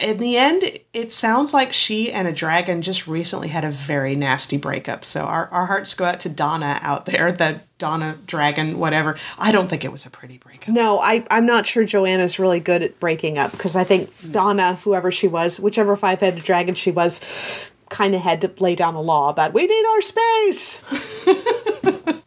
In 0.00 0.18
the 0.18 0.38
end, 0.38 0.62
it 0.94 1.12
sounds 1.12 1.52
like 1.52 1.74
she 1.74 2.10
and 2.10 2.26
a 2.26 2.32
dragon 2.32 2.80
just 2.80 3.06
recently 3.06 3.48
had 3.48 3.64
a 3.64 3.70
very 3.70 4.14
nasty 4.14 4.56
breakup. 4.56 5.04
So 5.04 5.24
our, 5.24 5.46
our 5.48 5.66
hearts 5.66 5.92
go 5.92 6.06
out 6.06 6.20
to 6.20 6.30
Donna 6.30 6.78
out 6.80 7.04
there, 7.04 7.30
the 7.30 7.60
Donna 7.76 8.16
dragon, 8.26 8.78
whatever. 8.78 9.18
I 9.38 9.52
don't 9.52 9.68
think 9.68 9.84
it 9.84 9.92
was 9.92 10.06
a 10.06 10.10
pretty 10.10 10.38
breakup. 10.38 10.74
No, 10.74 11.00
I, 11.00 11.22
I'm 11.30 11.44
not 11.44 11.66
sure 11.66 11.84
Joanna's 11.84 12.38
really 12.38 12.60
good 12.60 12.82
at 12.82 12.98
breaking 12.98 13.36
up 13.36 13.52
because 13.52 13.76
I 13.76 13.84
think 13.84 14.10
Donna, 14.32 14.76
whoever 14.76 15.12
she 15.12 15.28
was, 15.28 15.60
whichever 15.60 15.96
five 15.96 16.20
headed 16.20 16.42
dragon 16.42 16.74
she 16.74 16.90
was, 16.90 17.20
kind 17.90 18.14
of 18.14 18.22
had 18.22 18.40
to 18.40 18.50
lay 18.58 18.74
down 18.74 18.94
the 18.94 19.02
law 19.02 19.28
about 19.28 19.52
we 19.52 19.66
need 19.66 19.84
our 19.84 20.00
space. 20.00 20.82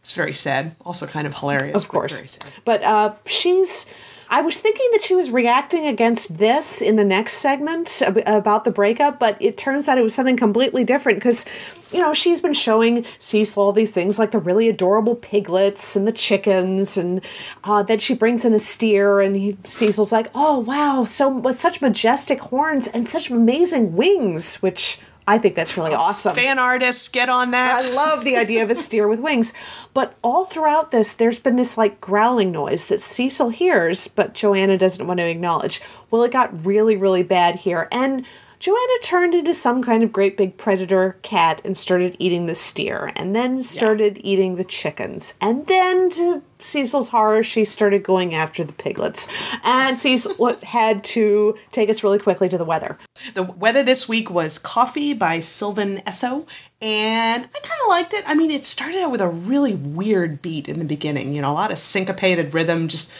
It's 0.02 0.14
very 0.14 0.34
sad, 0.34 0.74
also 0.84 1.06
kind 1.06 1.28
of 1.28 1.34
hilarious. 1.34 1.84
Of 1.84 1.88
course. 1.88 2.36
But 2.64 2.82
uh, 2.82 3.14
she's. 3.24 3.86
I 4.32 4.40
was 4.40 4.58
thinking 4.58 4.88
that 4.92 5.02
she 5.02 5.14
was 5.14 5.30
reacting 5.30 5.86
against 5.86 6.38
this 6.38 6.80
in 6.80 6.96
the 6.96 7.04
next 7.04 7.34
segment 7.34 8.00
ab- 8.00 8.22
about 8.24 8.64
the 8.64 8.70
breakup, 8.70 9.18
but 9.18 9.36
it 9.42 9.58
turns 9.58 9.86
out 9.86 9.98
it 9.98 10.02
was 10.02 10.14
something 10.14 10.38
completely 10.38 10.84
different 10.84 11.18
because, 11.18 11.44
you 11.92 12.00
know, 12.00 12.14
she's 12.14 12.40
been 12.40 12.54
showing 12.54 13.04
Cecil 13.18 13.62
all 13.62 13.72
these 13.72 13.90
things 13.90 14.18
like 14.18 14.30
the 14.30 14.38
really 14.38 14.70
adorable 14.70 15.16
piglets 15.16 15.96
and 15.96 16.08
the 16.08 16.12
chickens, 16.12 16.96
and 16.96 17.22
uh, 17.64 17.82
then 17.82 17.98
she 17.98 18.14
brings 18.14 18.46
in 18.46 18.54
a 18.54 18.58
steer, 18.58 19.20
and 19.20 19.36
he, 19.36 19.58
Cecil's 19.64 20.12
like, 20.12 20.30
"Oh 20.34 20.60
wow, 20.60 21.04
so 21.04 21.28
with 21.28 21.60
such 21.60 21.82
majestic 21.82 22.40
horns 22.40 22.86
and 22.86 23.06
such 23.06 23.28
amazing 23.28 23.96
wings," 23.96 24.62
which 24.62 24.98
I 25.26 25.38
think 25.38 25.54
that's 25.54 25.76
really 25.76 25.92
oh, 25.92 25.98
awesome. 25.98 26.34
Fan 26.34 26.58
artists, 26.58 27.08
get 27.08 27.28
on 27.28 27.52
that. 27.52 27.82
I 27.82 27.94
love 27.94 28.24
the 28.24 28.36
idea 28.36 28.62
of 28.62 28.70
a 28.70 28.74
steer 28.76 29.06
with 29.06 29.20
wings. 29.20 29.52
But 29.94 30.16
all 30.22 30.44
throughout 30.44 30.90
this, 30.90 31.12
there's 31.12 31.38
been 31.38 31.56
this 31.56 31.78
like 31.78 32.00
growling 32.00 32.50
noise 32.50 32.86
that 32.86 33.00
Cecil 33.00 33.50
hears, 33.50 34.08
but 34.08 34.34
Joanna 34.34 34.76
doesn't 34.76 35.06
want 35.06 35.18
to 35.18 35.28
acknowledge. 35.28 35.80
Well, 36.10 36.24
it 36.24 36.32
got 36.32 36.66
really, 36.66 36.96
really 36.96 37.22
bad 37.22 37.56
here. 37.56 37.88
And 37.92 38.26
Joanna 38.62 38.98
turned 39.02 39.34
into 39.34 39.54
some 39.54 39.82
kind 39.82 40.04
of 40.04 40.12
great 40.12 40.36
big 40.36 40.56
predator 40.56 41.18
cat 41.22 41.60
and 41.64 41.76
started 41.76 42.14
eating 42.20 42.46
the 42.46 42.54
steer, 42.54 43.10
and 43.16 43.34
then 43.34 43.60
started 43.60 44.20
eating 44.22 44.54
the 44.54 44.62
chickens. 44.62 45.34
And 45.40 45.66
then, 45.66 46.10
to 46.10 46.44
Cecil's 46.62 47.08
horror, 47.08 47.42
she 47.42 47.64
started 47.64 48.02
going 48.02 48.34
after 48.34 48.64
the 48.64 48.72
piglets. 48.72 49.28
And 49.62 49.98
Cecil 49.98 50.56
had 50.62 51.04
to 51.04 51.56
take 51.70 51.90
us 51.90 52.02
really 52.02 52.18
quickly 52.18 52.48
to 52.48 52.58
the 52.58 52.64
weather. 52.64 52.98
The 53.34 53.42
weather 53.42 53.82
this 53.82 54.08
week 54.08 54.30
was 54.30 54.58
Coffee 54.58 55.14
by 55.14 55.40
Sylvan 55.40 55.98
Esso, 55.98 56.46
and 56.80 57.44
I 57.44 57.58
kind 57.60 57.80
of 57.82 57.88
liked 57.88 58.12
it. 58.12 58.24
I 58.26 58.34
mean, 58.34 58.50
it 58.50 58.64
started 58.64 59.00
out 59.00 59.12
with 59.12 59.20
a 59.20 59.28
really 59.28 59.74
weird 59.74 60.42
beat 60.42 60.68
in 60.68 60.78
the 60.78 60.84
beginning, 60.84 61.32
you 61.32 61.40
know, 61.40 61.50
a 61.50 61.54
lot 61.54 61.70
of 61.70 61.78
syncopated 61.78 62.54
rhythm, 62.54 62.88
just 62.88 63.12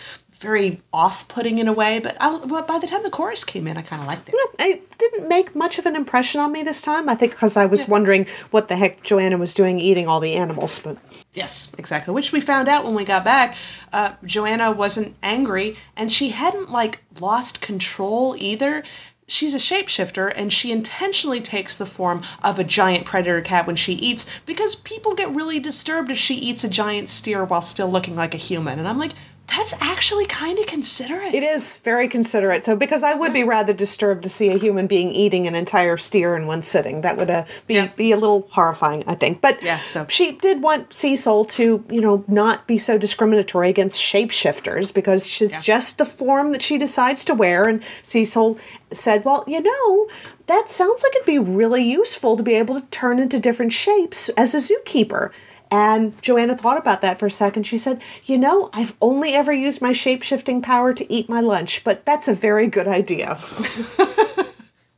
very 0.43 0.81
off 0.93 1.29
putting 1.29 1.59
in 1.59 1.69
a 1.69 1.73
way, 1.73 2.01
but, 2.01 2.17
I, 2.21 2.39
but 2.47 2.67
by 2.67 2.79
the 2.79 2.87
time 2.87 3.03
the 3.03 3.11
chorus 3.11 3.45
came 3.45 3.67
in, 3.67 3.77
I 3.77 3.83
kind 3.83 4.03
of 4.03 4.09
liked 4.09 4.29
it. 4.29 4.35
It 4.59 4.99
didn't 4.99 5.29
make 5.29 5.55
much 5.55 5.79
of 5.79 5.87
an 5.87 5.97
impression 5.97 6.41
on 6.41 6.53
me 6.53 6.63
this 6.63 6.83
time. 6.83 7.09
I 7.09 7.15
think 7.15 7.33
because 7.33 7.57
I 7.57 7.67
was 7.67 7.89
wondering 7.89 8.27
what 8.51 8.69
the 8.69 8.77
heck 8.77 9.03
Joanna 9.03 9.39
was 9.39 9.55
doing 9.55 9.79
eating 9.81 10.07
all 10.09 10.21
the 10.21 10.35
animals, 10.35 10.79
but 10.79 10.99
Yes, 11.33 11.75
exactly. 11.79 12.13
Which 12.13 12.33
we 12.33 12.41
found 12.41 12.69
out 12.69 12.85
when 12.85 12.95
we 12.95 13.05
got 13.05 13.25
back. 13.25 13.55
Uh, 13.93 14.15
Joanna 14.25 14.71
wasn't 14.71 15.17
angry, 15.23 15.77
and 15.97 16.13
she 16.13 16.29
hadn't 16.29 16.71
like 16.71 17.03
lost 17.21 17.63
control 17.63 18.37
either. 18.39 18.83
She's 19.27 19.55
a 19.55 19.59
shapeshifter, 19.59 20.31
and 20.37 20.53
she 20.53 20.71
intentionally 20.71 21.41
takes 21.41 21.79
the 21.79 21.87
form 21.87 22.23
of 22.45 22.59
a 22.59 22.65
giant 22.65 23.07
predator 23.07 23.41
cat 23.41 23.67
when 23.67 23.77
she 23.77 23.95
eats 23.95 24.41
because 24.41 24.75
people 24.75 25.15
get 25.15 25.31
really 25.31 25.59
disturbed 25.59 26.11
if 26.11 26.19
she 26.19 26.35
eats 26.35 26.65
a 26.65 26.69
giant 26.69 27.09
steer 27.09 27.45
while 27.45 27.63
still 27.63 27.89
looking 27.89 28.15
like 28.15 28.35
a 28.35 28.39
human. 28.39 28.79
And 28.79 28.87
I'm 28.87 28.99
like, 28.99 29.13
that's 29.57 29.75
actually 29.83 30.27
kind 30.27 30.59
of 30.59 30.67
considerate. 30.67 31.35
It 31.35 31.45
is 31.45 31.79
very 31.79 32.09
considerate. 32.09 32.65
So, 32.65 32.75
because 32.77 33.03
I 33.03 33.15
would 33.15 33.33
be 33.33 33.45
rather 33.45 33.73
disturbed 33.73 34.23
to 34.23 34.29
see 34.29 34.49
a 34.51 34.57
human 34.59 34.87
being 34.87 35.13
eating 35.13 35.47
an 35.47 35.55
entire 35.55 35.97
steer 35.97 36.35
in 36.37 36.47
one 36.47 36.63
sitting, 36.63 37.03
that 37.03 37.17
would 37.17 37.31
uh, 37.31 37.45
be 37.67 37.75
Yeah. 37.75 37.89
be 37.97 38.13
a 38.13 38.17
little 38.17 38.49
horrifying, 38.51 39.05
I 39.07 39.15
think. 39.15 39.41
But 39.41 39.63
Yeah, 39.63 39.81
so- 39.85 40.07
she 40.09 40.33
did 40.33 40.63
want 40.63 40.93
Cecil 40.95 41.45
to, 41.47 41.85
you 41.91 42.01
know, 42.01 42.25
not 42.29 42.67
be 42.67 42.79
so 42.79 42.97
discriminatory 42.99 43.69
against 43.69 44.01
shapeshifters 44.01 44.93
because 44.93 45.27
she's 45.29 45.51
Yeah. 45.53 45.61
just 45.61 45.99
the 45.99 46.07
form 46.07 46.53
that 46.53 46.63
she 46.63 46.79
decides 46.79 47.25
to 47.27 47.35
wear. 47.35 47.63
And 47.65 47.83
Cecil 48.03 48.59
said, 48.93 49.25
"Well, 49.25 49.45
you 49.47 49.61
know." 49.61 50.09
That 50.49 50.69
sounds 50.69 51.03
like 51.05 51.15
it'd 51.15 51.25
be 51.25 51.39
really 51.39 51.83
useful 51.85 52.37
to 52.37 52.43
be 52.43 52.55
able 52.55 52.75
to 52.79 52.87
turn 52.91 53.19
into 53.21 53.39
different 53.39 53.73
shapes 53.73 54.29
as 54.31 54.55
a 54.55 54.59
zookeeper. 54.59 55.31
And 55.73 56.21
Joanna 56.21 56.55
thought 56.55 56.77
about 56.77 57.01
that 57.01 57.19
for 57.19 57.27
a 57.27 57.31
second. 57.31 57.63
She 57.63 57.79
said, 57.79 58.03
You 58.27 58.37
know, 58.37 58.69
I've 58.75 58.95
only 59.01 59.33
ever 59.33 59.55
used 59.55 59.81
my 59.81 59.93
shape 59.93 60.23
shifting 60.23 60.61
power 60.61 60.93
to 60.93 61.11
eat 61.11 61.31
my 61.31 61.41
lunch, 61.41 61.83
but 61.83 62.05
that's 62.05 62.29
a 62.29 62.35
very 62.35 62.67
good 62.67 62.87
idea. 62.87 63.39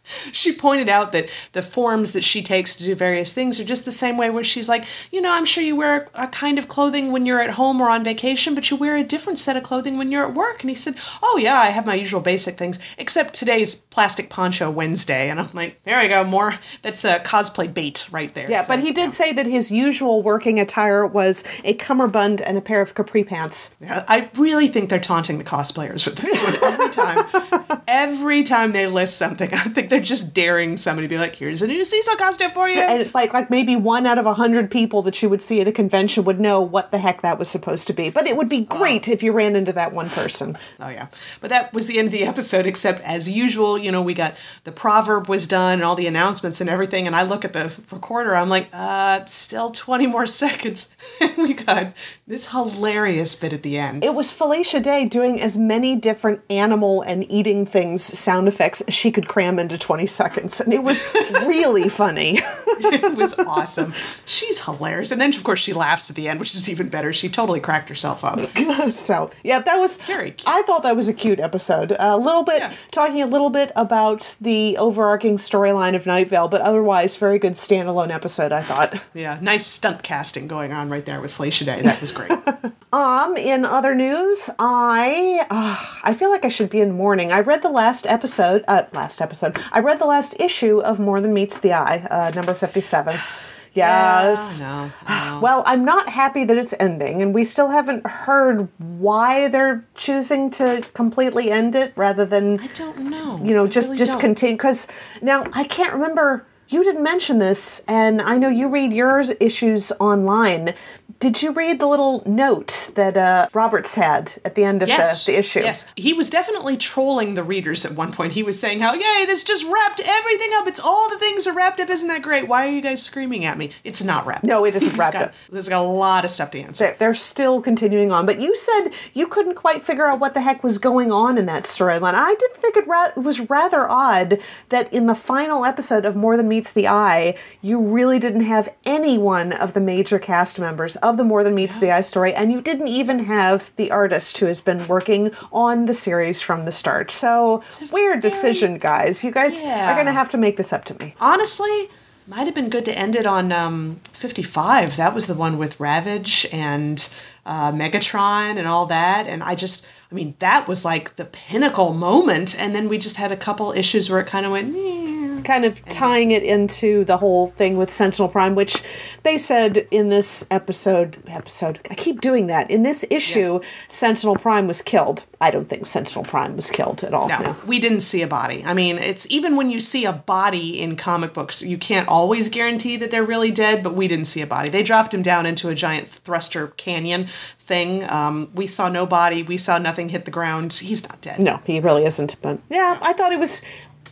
she 0.33 0.55
pointed 0.55 0.89
out 0.89 1.13
that 1.13 1.29
the 1.53 1.63
forms 1.63 2.13
that 2.13 2.25
she 2.25 2.43
takes 2.43 2.77
to 2.77 2.85
do 2.85 2.95
various 2.95 3.33
things 3.33 3.59
are 3.59 3.65
just 3.65 3.85
the 3.85 3.93
same 3.93 4.17
way 4.17 4.31
where 4.31 4.45
she's 4.45 4.69
like, 4.69 4.85
you 5.11 5.21
know, 5.21 5.33
I'm 5.33 5.45
sure 5.45 5.63
you 5.63 5.77
wear 5.77 6.09
a 6.15 6.29
kind 6.29 6.59
of 6.59 6.69
clothing 6.69 7.11
when 7.11 7.27
you're 7.27 7.41
at 7.41 7.51
home 7.51 7.81
or 7.81 7.89
on 7.89 8.05
vacation, 8.05 8.55
but 8.55 8.71
you 8.71 8.77
wear 8.77 8.97
a 8.97 9.03
different 9.05 9.39
set 9.39 9.57
of 9.57 9.63
clothing 9.63 9.97
when 9.97 10.13
you're 10.13 10.29
at 10.29 10.35
work. 10.35 10.61
And 10.61 10.71
he 10.71 10.77
said, 10.77 10.95
oh, 11.23 11.39
yeah, 11.43 11.57
I 11.57 11.67
have 11.67 11.87
my 11.87 11.95
usual 11.95 12.21
basic 12.21 12.57
things, 12.57 12.79
except 12.99 13.35
today's 13.35 13.75
plastic 13.75 14.29
poncho 14.31 14.71
Wednesday. 14.71 15.31
And 15.31 15.41
I'm 15.41 15.49
like, 15.55 15.83
there 15.85 16.01
we 16.01 16.09
go, 16.09 16.25
more. 16.25 16.55
That's 16.83 17.05
a 17.05 17.19
cosplay 17.21 17.73
bait 17.73 18.09
right 18.13 18.33
there. 18.35 18.51
Yeah, 18.51 18.63
So, 18.63 18.69
but 18.69 18.81
he 18.81 18.93
did 18.93 19.15
say 19.15 19.33
that 19.33 19.47
his 19.47 19.71
usual 19.71 20.23
working 20.23 20.61
attire 20.61 21.07
was 21.07 21.45
a 21.65 21.75
cummerbund 21.75 22.41
and 22.41 22.59
a 22.59 22.61
pair 22.61 22.81
of 22.83 22.95
capri 22.95 23.25
pants. 23.25 23.75
Yeah, 23.81 24.05
I 24.09 24.31
really 24.37 24.69
think 24.69 24.91
they're 24.91 25.01
taunting 25.01 25.39
the 25.39 25.45
cosplayers 25.45 26.07
with 26.07 26.17
this 26.17 26.37
one 26.43 26.73
every 26.73 26.91
time. 26.91 27.83
every 27.89 28.43
time 28.43 28.73
they 28.73 28.87
list 28.87 29.17
something, 29.17 29.49
I 29.53 29.59
think 29.59 29.89
they're 29.95 30.03
just 30.03 30.35
daring 30.35 30.77
somebody 30.77 31.07
to 31.07 31.15
be 31.15 31.19
like, 31.19 31.37
here's 31.37 31.63
a 31.63 31.69
new 31.69 31.85
Cecil 31.85 32.17
costume 32.17 32.51
for 32.51 32.69
you. 32.69 32.81
And 32.81 33.15
like 33.15 33.33
like 33.33 33.49
maybe 33.49 33.77
one 33.77 34.07
out 34.07 34.19
of 34.19 34.27
a 34.27 34.35
hundred 34.35 34.69
people 34.69 35.03
that 35.03 35.23
you 35.23 35.29
would 35.29 35.41
see 35.41 35.61
at 35.61 35.69
a 35.69 35.73
convention 35.73 36.25
would 36.25 36.41
know 36.41 36.61
what 36.61 36.91
the 36.91 36.99
heck 36.99 37.23
that 37.23 37.39
was 37.39 37.49
supposed 37.49 37.87
to 37.87 37.93
be. 37.93 38.11
But 38.11 38.27
it 38.27 38.37
would 38.37 38.49
be 38.49 38.63
great 38.63 39.07
if 39.09 39.23
you 39.23 39.31
ran 39.31 39.55
into 39.55 39.73
that 39.75 39.93
one 39.93 40.11
person. 40.11 40.59
Oh 40.81 40.89
yeah, 40.89 41.07
but 41.41 41.51
that 41.51 41.73
was 41.73 41.87
the 41.87 42.01
end 42.01 42.07
of 42.07 42.13
the 42.13 42.25
episode. 42.25 42.67
Except 42.67 43.01
as 43.03 43.31
usual, 43.31 43.79
you 43.79 43.93
know, 43.93 44.03
we 44.03 44.15
got 44.15 44.35
the 44.65 44.73
proverb 44.73 45.29
was 45.29 45.47
done 45.47 45.75
and 45.75 45.85
all 45.85 45.95
the 45.95 46.09
announcements 46.09 46.61
and 46.61 46.69
everything. 46.69 47.07
And 47.07 47.15
I 47.15 47.23
look 47.23 47.45
at 47.45 47.53
the 47.53 47.73
recorder, 47.93 48.35
I'm 48.35 48.49
like, 48.49 48.69
uh, 48.73 49.25
still 49.27 49.71
twenty 49.71 50.09
more 50.09 50.27
seconds. 50.45 50.93
and 51.21 51.37
we 51.37 51.55
got 51.55 51.93
this 52.27 52.51
hilarious 52.51 53.37
bit 53.37 53.53
at 53.53 53.63
the 53.63 53.79
end. 53.79 54.05
It 54.05 54.15
was 54.15 54.33
Felicia 54.33 54.81
Day 54.81 55.05
doing 55.05 55.41
as 55.41 55.57
many 55.57 55.95
different 55.95 56.41
animal 56.51 57.03
and 57.03 57.31
eating 57.31 57.65
things 57.65 58.03
sound 58.03 58.49
effects 58.49 58.81
as 58.81 58.95
she 58.95 59.13
could 59.13 59.29
cram 59.29 59.61
into 59.61 59.79
20 59.85 60.07
seconds. 60.07 60.61
And 60.63 60.73
it 60.73 60.83
was 60.83 61.15
really 61.47 61.89
funny. 62.03 62.39
it 62.41 63.17
was 63.17 63.39
awesome. 63.39 63.93
She's 64.25 64.65
hilarious, 64.65 65.13
and 65.13 65.21
then 65.21 65.29
of 65.29 65.45
course 65.45 65.61
she 65.61 65.75
laughs 65.75 66.09
at 66.09 66.17
the 66.17 66.27
end, 66.27 66.41
which 66.41 66.55
is 66.55 66.71
even 66.71 66.89
better. 66.89 67.13
She 67.13 67.29
totally 67.29 67.61
cracked 67.61 67.91
herself 67.91 68.25
up. 68.25 68.41
so, 68.91 69.31
yeah, 69.45 69.61
that 69.61 69.79
was 69.79 69.99
Very 69.99 70.31
cute. 70.31 70.49
I 70.49 70.63
thought 70.63 70.83
that 70.85 70.97
was 70.97 71.07
a 71.07 71.13
cute 71.13 71.39
episode. 71.39 71.95
A 71.99 72.17
little 72.17 72.43
bit, 72.43 72.61
Yeah. 72.61 72.73
talking 72.91 73.21
a 73.23 73.27
little 73.27 73.51
bit 73.51 73.71
about 73.77 74.35
the 74.41 74.77
overarching 74.79 75.37
storyline 75.37 75.95
of 75.95 76.07
Night 76.07 76.29
Vale, 76.31 76.49
but 76.49 76.63
otherwise, 76.63 77.17
very 77.17 77.39
good 77.39 77.53
standalone 77.53 78.11
episode, 78.11 78.53
I 78.53 78.63
thought. 78.63 79.03
Yeah, 79.13 79.39
nice 79.43 79.67
stunt 79.67 80.03
casting 80.03 80.49
going 80.49 80.73
on 80.73 80.89
right 80.89 81.05
there 81.05 81.21
with 81.21 81.35
Felicia 81.35 81.67
Day. 81.67 81.83
That 81.83 82.01
was 82.01 82.11
great. 82.11 82.31
Um, 82.95 83.37
in 83.37 83.65
other 83.65 83.93
news, 83.93 84.49
I 84.57 85.45
uh, 85.51 85.99
I 86.05 86.15
feel 86.15 86.31
like 86.31 86.45
I 86.45 86.49
should 86.49 86.71
be 86.71 86.81
in 86.81 86.93
mourning. 86.93 87.33
I 87.33 87.41
read 87.41 87.63
the 87.63 87.69
last 87.69 88.07
episode, 88.07 88.63
uh, 88.69 88.85
last 88.93 89.21
episode. 89.21 89.59
I 89.73 89.81
read 89.81 89.99
the 89.99 90.07
last 90.07 90.37
issue 90.39 90.79
of 90.79 91.01
More 91.01 91.21
Than 91.21 91.35
Meets 91.35 91.59
the 91.59 91.73
Eye, 91.73 92.07
uh, 92.09 92.31
number 92.31 92.55
fifty-seven. 92.55 93.15
Yes. 93.75 94.61
no, 94.61 94.93
no. 95.09 95.41
Well, 95.43 95.65
I'm 95.67 95.85
not 95.85 96.09
happy 96.09 96.45
that 96.45 96.57
it's 96.57 96.73
ending, 96.79 97.21
and 97.23 97.35
we 97.35 97.43
still 97.45 97.71
haven't 97.71 98.07
heard 98.07 98.69
why 98.79 99.49
they're 99.49 99.85
choosing 99.97 100.49
to 100.53 100.87
completely 100.95 101.51
end 101.51 101.75
it 101.75 101.93
rather 101.97 102.25
than 102.25 102.61
I 102.61 102.69
don't 102.69 103.11
know. 103.11 103.41
you 103.43 103.53
know 103.53 103.65
I 103.65 103.67
just 103.67 103.89
really 103.89 103.99
just 103.99 104.13
don't. 104.13 104.21
continue. 104.21 104.55
Because 104.57 104.87
now 105.23 105.45
I 105.53 105.65
can't 105.65 105.93
remember 105.93 106.47
You 106.69 106.83
didn't 106.83 107.03
mention 107.03 107.39
this, 107.39 107.85
and 107.87 108.23
I 108.23 108.39
know 108.39 108.49
you 108.49 108.69
read 108.69 108.93
yours 108.93 109.31
issues 109.39 109.93
online. 110.01 110.75
Did 111.21 111.43
you 111.43 111.53
read 111.53 111.79
the 111.79 111.87
little 111.87 112.23
note 112.27 112.91
that 112.97 113.17
uh, 113.17 113.49
Roberts 113.53 113.95
had 113.95 114.33
at 114.45 114.55
the 114.57 114.65
end 114.65 114.83
of 114.83 114.89
Yes. 114.89 115.25
the, 115.25 115.33
the 115.33 115.39
issue? 115.39 115.61
Yes. 115.61 115.93
He 115.97 116.13
was 116.13 116.29
definitely 116.29 116.77
trolling 116.77 117.35
the 117.35 117.45
readers 117.45 117.85
at 117.87 117.97
one 117.97 118.13
point. 118.13 118.33
He 118.33 118.43
was 118.43 118.59
saying 118.59 118.81
how, 118.81 118.95
yay, 118.95 119.25
this 119.27 119.45
just 119.45 119.65
wrapped 119.71 120.01
everything 120.05 120.51
up. 120.57 120.67
It's 120.67 120.81
all 120.81 121.09
the 121.11 121.19
things 121.19 121.47
are 121.47 121.55
wrapped 121.55 121.81
up. 121.81 121.89
Isn't 121.89 122.09
that 122.09 122.23
great? 122.23 122.49
Why 122.49 122.67
are 122.67 122.71
you 122.71 122.81
guys 122.83 123.03
screaming 123.03 123.45
at 123.45 123.57
me? 123.57 123.71
It's 123.85 124.03
not 124.03 124.27
wrapped 124.27 124.45
No, 124.45 124.65
it 124.65 124.75
isn't 124.75 124.97
wrapped 124.97 125.13
got- 125.13 125.23
up. 125.29 125.35
There's 125.51 125.69
got 125.69 125.83
a 125.83 125.87
lot 125.89 126.25
of 126.25 126.31
stuff 126.31 126.51
to 126.53 126.61
answer. 126.61 126.85
They're, 126.85 126.97
they're 126.99 127.15
still 127.15 127.61
continuing 127.63 128.11
on, 128.11 128.27
but 128.27 128.41
you 128.41 128.57
said 128.57 128.89
you 129.13 129.27
couldn't 129.27 129.55
quite 129.55 129.83
figure 129.85 130.07
out 130.07 130.19
what 130.21 130.35
the 130.35 130.41
heck 130.41 130.65
was 130.65 130.79
going 130.79 131.13
on 131.13 131.39
in 131.39 131.47
that 131.47 131.65
storyline. 131.65 132.15
I 132.15 132.35
did 132.35 132.55
think 132.55 132.77
it, 132.77 132.87
ra- 132.89 133.13
was 133.17 133.49
rather 133.49 133.89
odd 133.89 134.41
that 134.71 134.93
in 134.93 135.07
the 135.07 135.15
final 135.15 135.65
episode 135.65 136.05
of 136.05 136.17
More 136.17 136.37
Than 136.37 136.49
Meets 136.55 136.71
the 136.71 136.87
Eye, 136.87 137.37
you 137.63 137.81
really 137.81 138.21
didn't 138.21 138.43
have 138.43 138.73
any 138.85 139.19
one 139.19 139.53
of 139.53 139.73
the 139.73 139.81
major 139.81 140.21
cast 140.21 140.61
members 140.61 140.95
of 140.97 141.17
the 141.17 141.25
More 141.25 141.43
Than 141.43 141.57
Meets 141.57 141.79
the 141.81 141.91
Eye 141.91 142.01
story, 142.01 142.33
and 142.33 142.53
you 142.53 142.61
didn't 142.61 142.87
even 142.87 143.19
have 143.25 143.73
the 143.75 143.91
artist 143.91 144.39
who 144.39 144.47
has 144.47 144.61
been 144.61 144.87
working 144.87 145.33
on 145.53 145.87
the 145.87 145.95
series 145.95 146.41
from 146.41 146.65
the 146.65 146.71
start. 146.71 147.11
So, 147.11 147.65
weird 147.93 148.21
very- 148.23 148.31
decision, 148.31 148.79
guys. 148.79 149.25
You 149.25 149.33
guys 149.33 149.61
Yeah. 149.63 149.91
are 149.91 149.95
going 149.97 150.07
to 150.07 150.13
have 150.13 150.31
to 150.31 150.37
make 150.37 150.57
this 150.57 150.73
up 150.73 150.85
to 150.85 150.95
me. 151.01 151.17
Honestly, 151.21 151.89
might 152.29 152.45
have 152.47 152.55
been 152.55 152.71
good 152.71 152.85
to 152.85 152.97
end 152.97 153.17
it 153.17 153.27
on 153.27 153.51
um, 153.51 153.97
55. 154.13 154.97
That 154.97 155.13
was 155.13 155.27
the 155.27 155.35
one 155.35 155.59
with 155.59 155.81
Ravage 155.81 156.47
and 156.53 156.97
uh, 157.45 157.73
Megatron 157.73 158.57
and 158.59 158.67
all 158.69 158.87
that. 158.87 159.27
And 159.27 159.43
I 159.43 159.57
just, 159.57 159.89
I 160.11 160.15
mean, 160.15 160.35
that 160.39 160.69
was 160.69 160.85
like 160.85 161.17
the 161.17 161.25
pinnacle 161.27 161.93
moment. 161.95 162.57
And 162.59 162.75
then 162.77 162.89
we 162.89 162.97
just 162.97 163.17
had 163.17 163.33
a 163.33 163.37
couple 163.37 163.73
issues 163.73 164.09
where 164.09 164.21
it 164.21 164.29
kind 164.29 164.47
of 164.47 164.53
went, 164.53 164.75
"Eh." 164.75 165.14
Kind 165.45 165.65
of 165.65 165.83
tying 165.87 166.31
it 166.31 166.43
into 166.43 167.05
the 167.05 167.19
whole 167.19 167.49
thing 167.51 167.77
with 167.77 167.93
Sentinel 167.93 168.29
Prime, 168.29 168.55
which 168.55 168.83
they 169.23 169.39
said 169.39 169.87
in 169.91 170.09
this 170.09 170.47
episode. 170.51 171.19
Episode. 171.27 171.81
I 171.91 171.95
keep 171.95 172.21
doing 172.21 172.47
that. 172.49 172.71
In 172.71 172.83
this 172.83 173.05
issue, 173.11 173.61
Sentinel 173.89 174.37
Prime 174.37 174.67
was 174.67 174.83
killed. 174.83 175.25
I 175.41 175.51
don't 175.51 175.69
think 175.69 175.87
Sentinel 175.87 176.25
Prime 176.25 176.57
was 176.57 176.71
killed 176.71 177.05
at 177.05 177.13
all. 177.13 177.29
No, 177.29 177.39
no. 177.39 177.57
we 177.67 177.79
didn't 177.79 178.01
see 178.01 178.23
a 178.23 178.27
body. 178.27 178.65
I 178.65 178.73
mean, 178.73 178.97
it's 178.97 179.31
even 179.31 179.57
when 179.57 179.69
you 179.69 179.79
see 179.79 180.07
a 180.07 180.13
body 180.13 180.83
in 180.83 180.97
comic 180.97 181.35
books, 181.35 181.63
you 181.63 181.77
can't 181.77 182.09
always 182.09 182.49
guarantee 182.49 182.97
that 182.97 183.11
they're 183.11 183.25
really 183.25 183.51
dead, 183.51 183.85
but 183.85 183.95
we 183.95 184.09
didn't 184.09 184.25
see 184.25 184.41
a 184.41 184.47
body. 184.47 184.71
They 184.71 184.83
dropped 184.83 185.13
him 185.13 185.23
down 185.23 185.45
into 185.45 185.69
a 185.69 185.75
giant 185.75 186.09
thruster 186.09 186.69
canyon 186.69 187.25
thing. 187.59 188.05
Um, 188.11 188.51
we 188.55 188.67
saw 188.67 188.89
no 188.89 189.07
body. 189.07 189.43
We 189.43 189.57
saw 189.57 189.79
nothing 189.79 190.09
hit 190.09 190.25
the 190.25 190.31
ground. 190.31 190.73
He's 190.73 191.07
not 191.09 191.21
dead. 191.21 191.41
No, 191.41 191.61
he 191.67 191.81
really 191.81 192.05
isn't. 192.05 192.37
But 192.41 192.59
yeah, 192.71 192.99
I 193.03 193.13
thought 193.13 193.33
it 193.33 193.39
was 193.39 193.63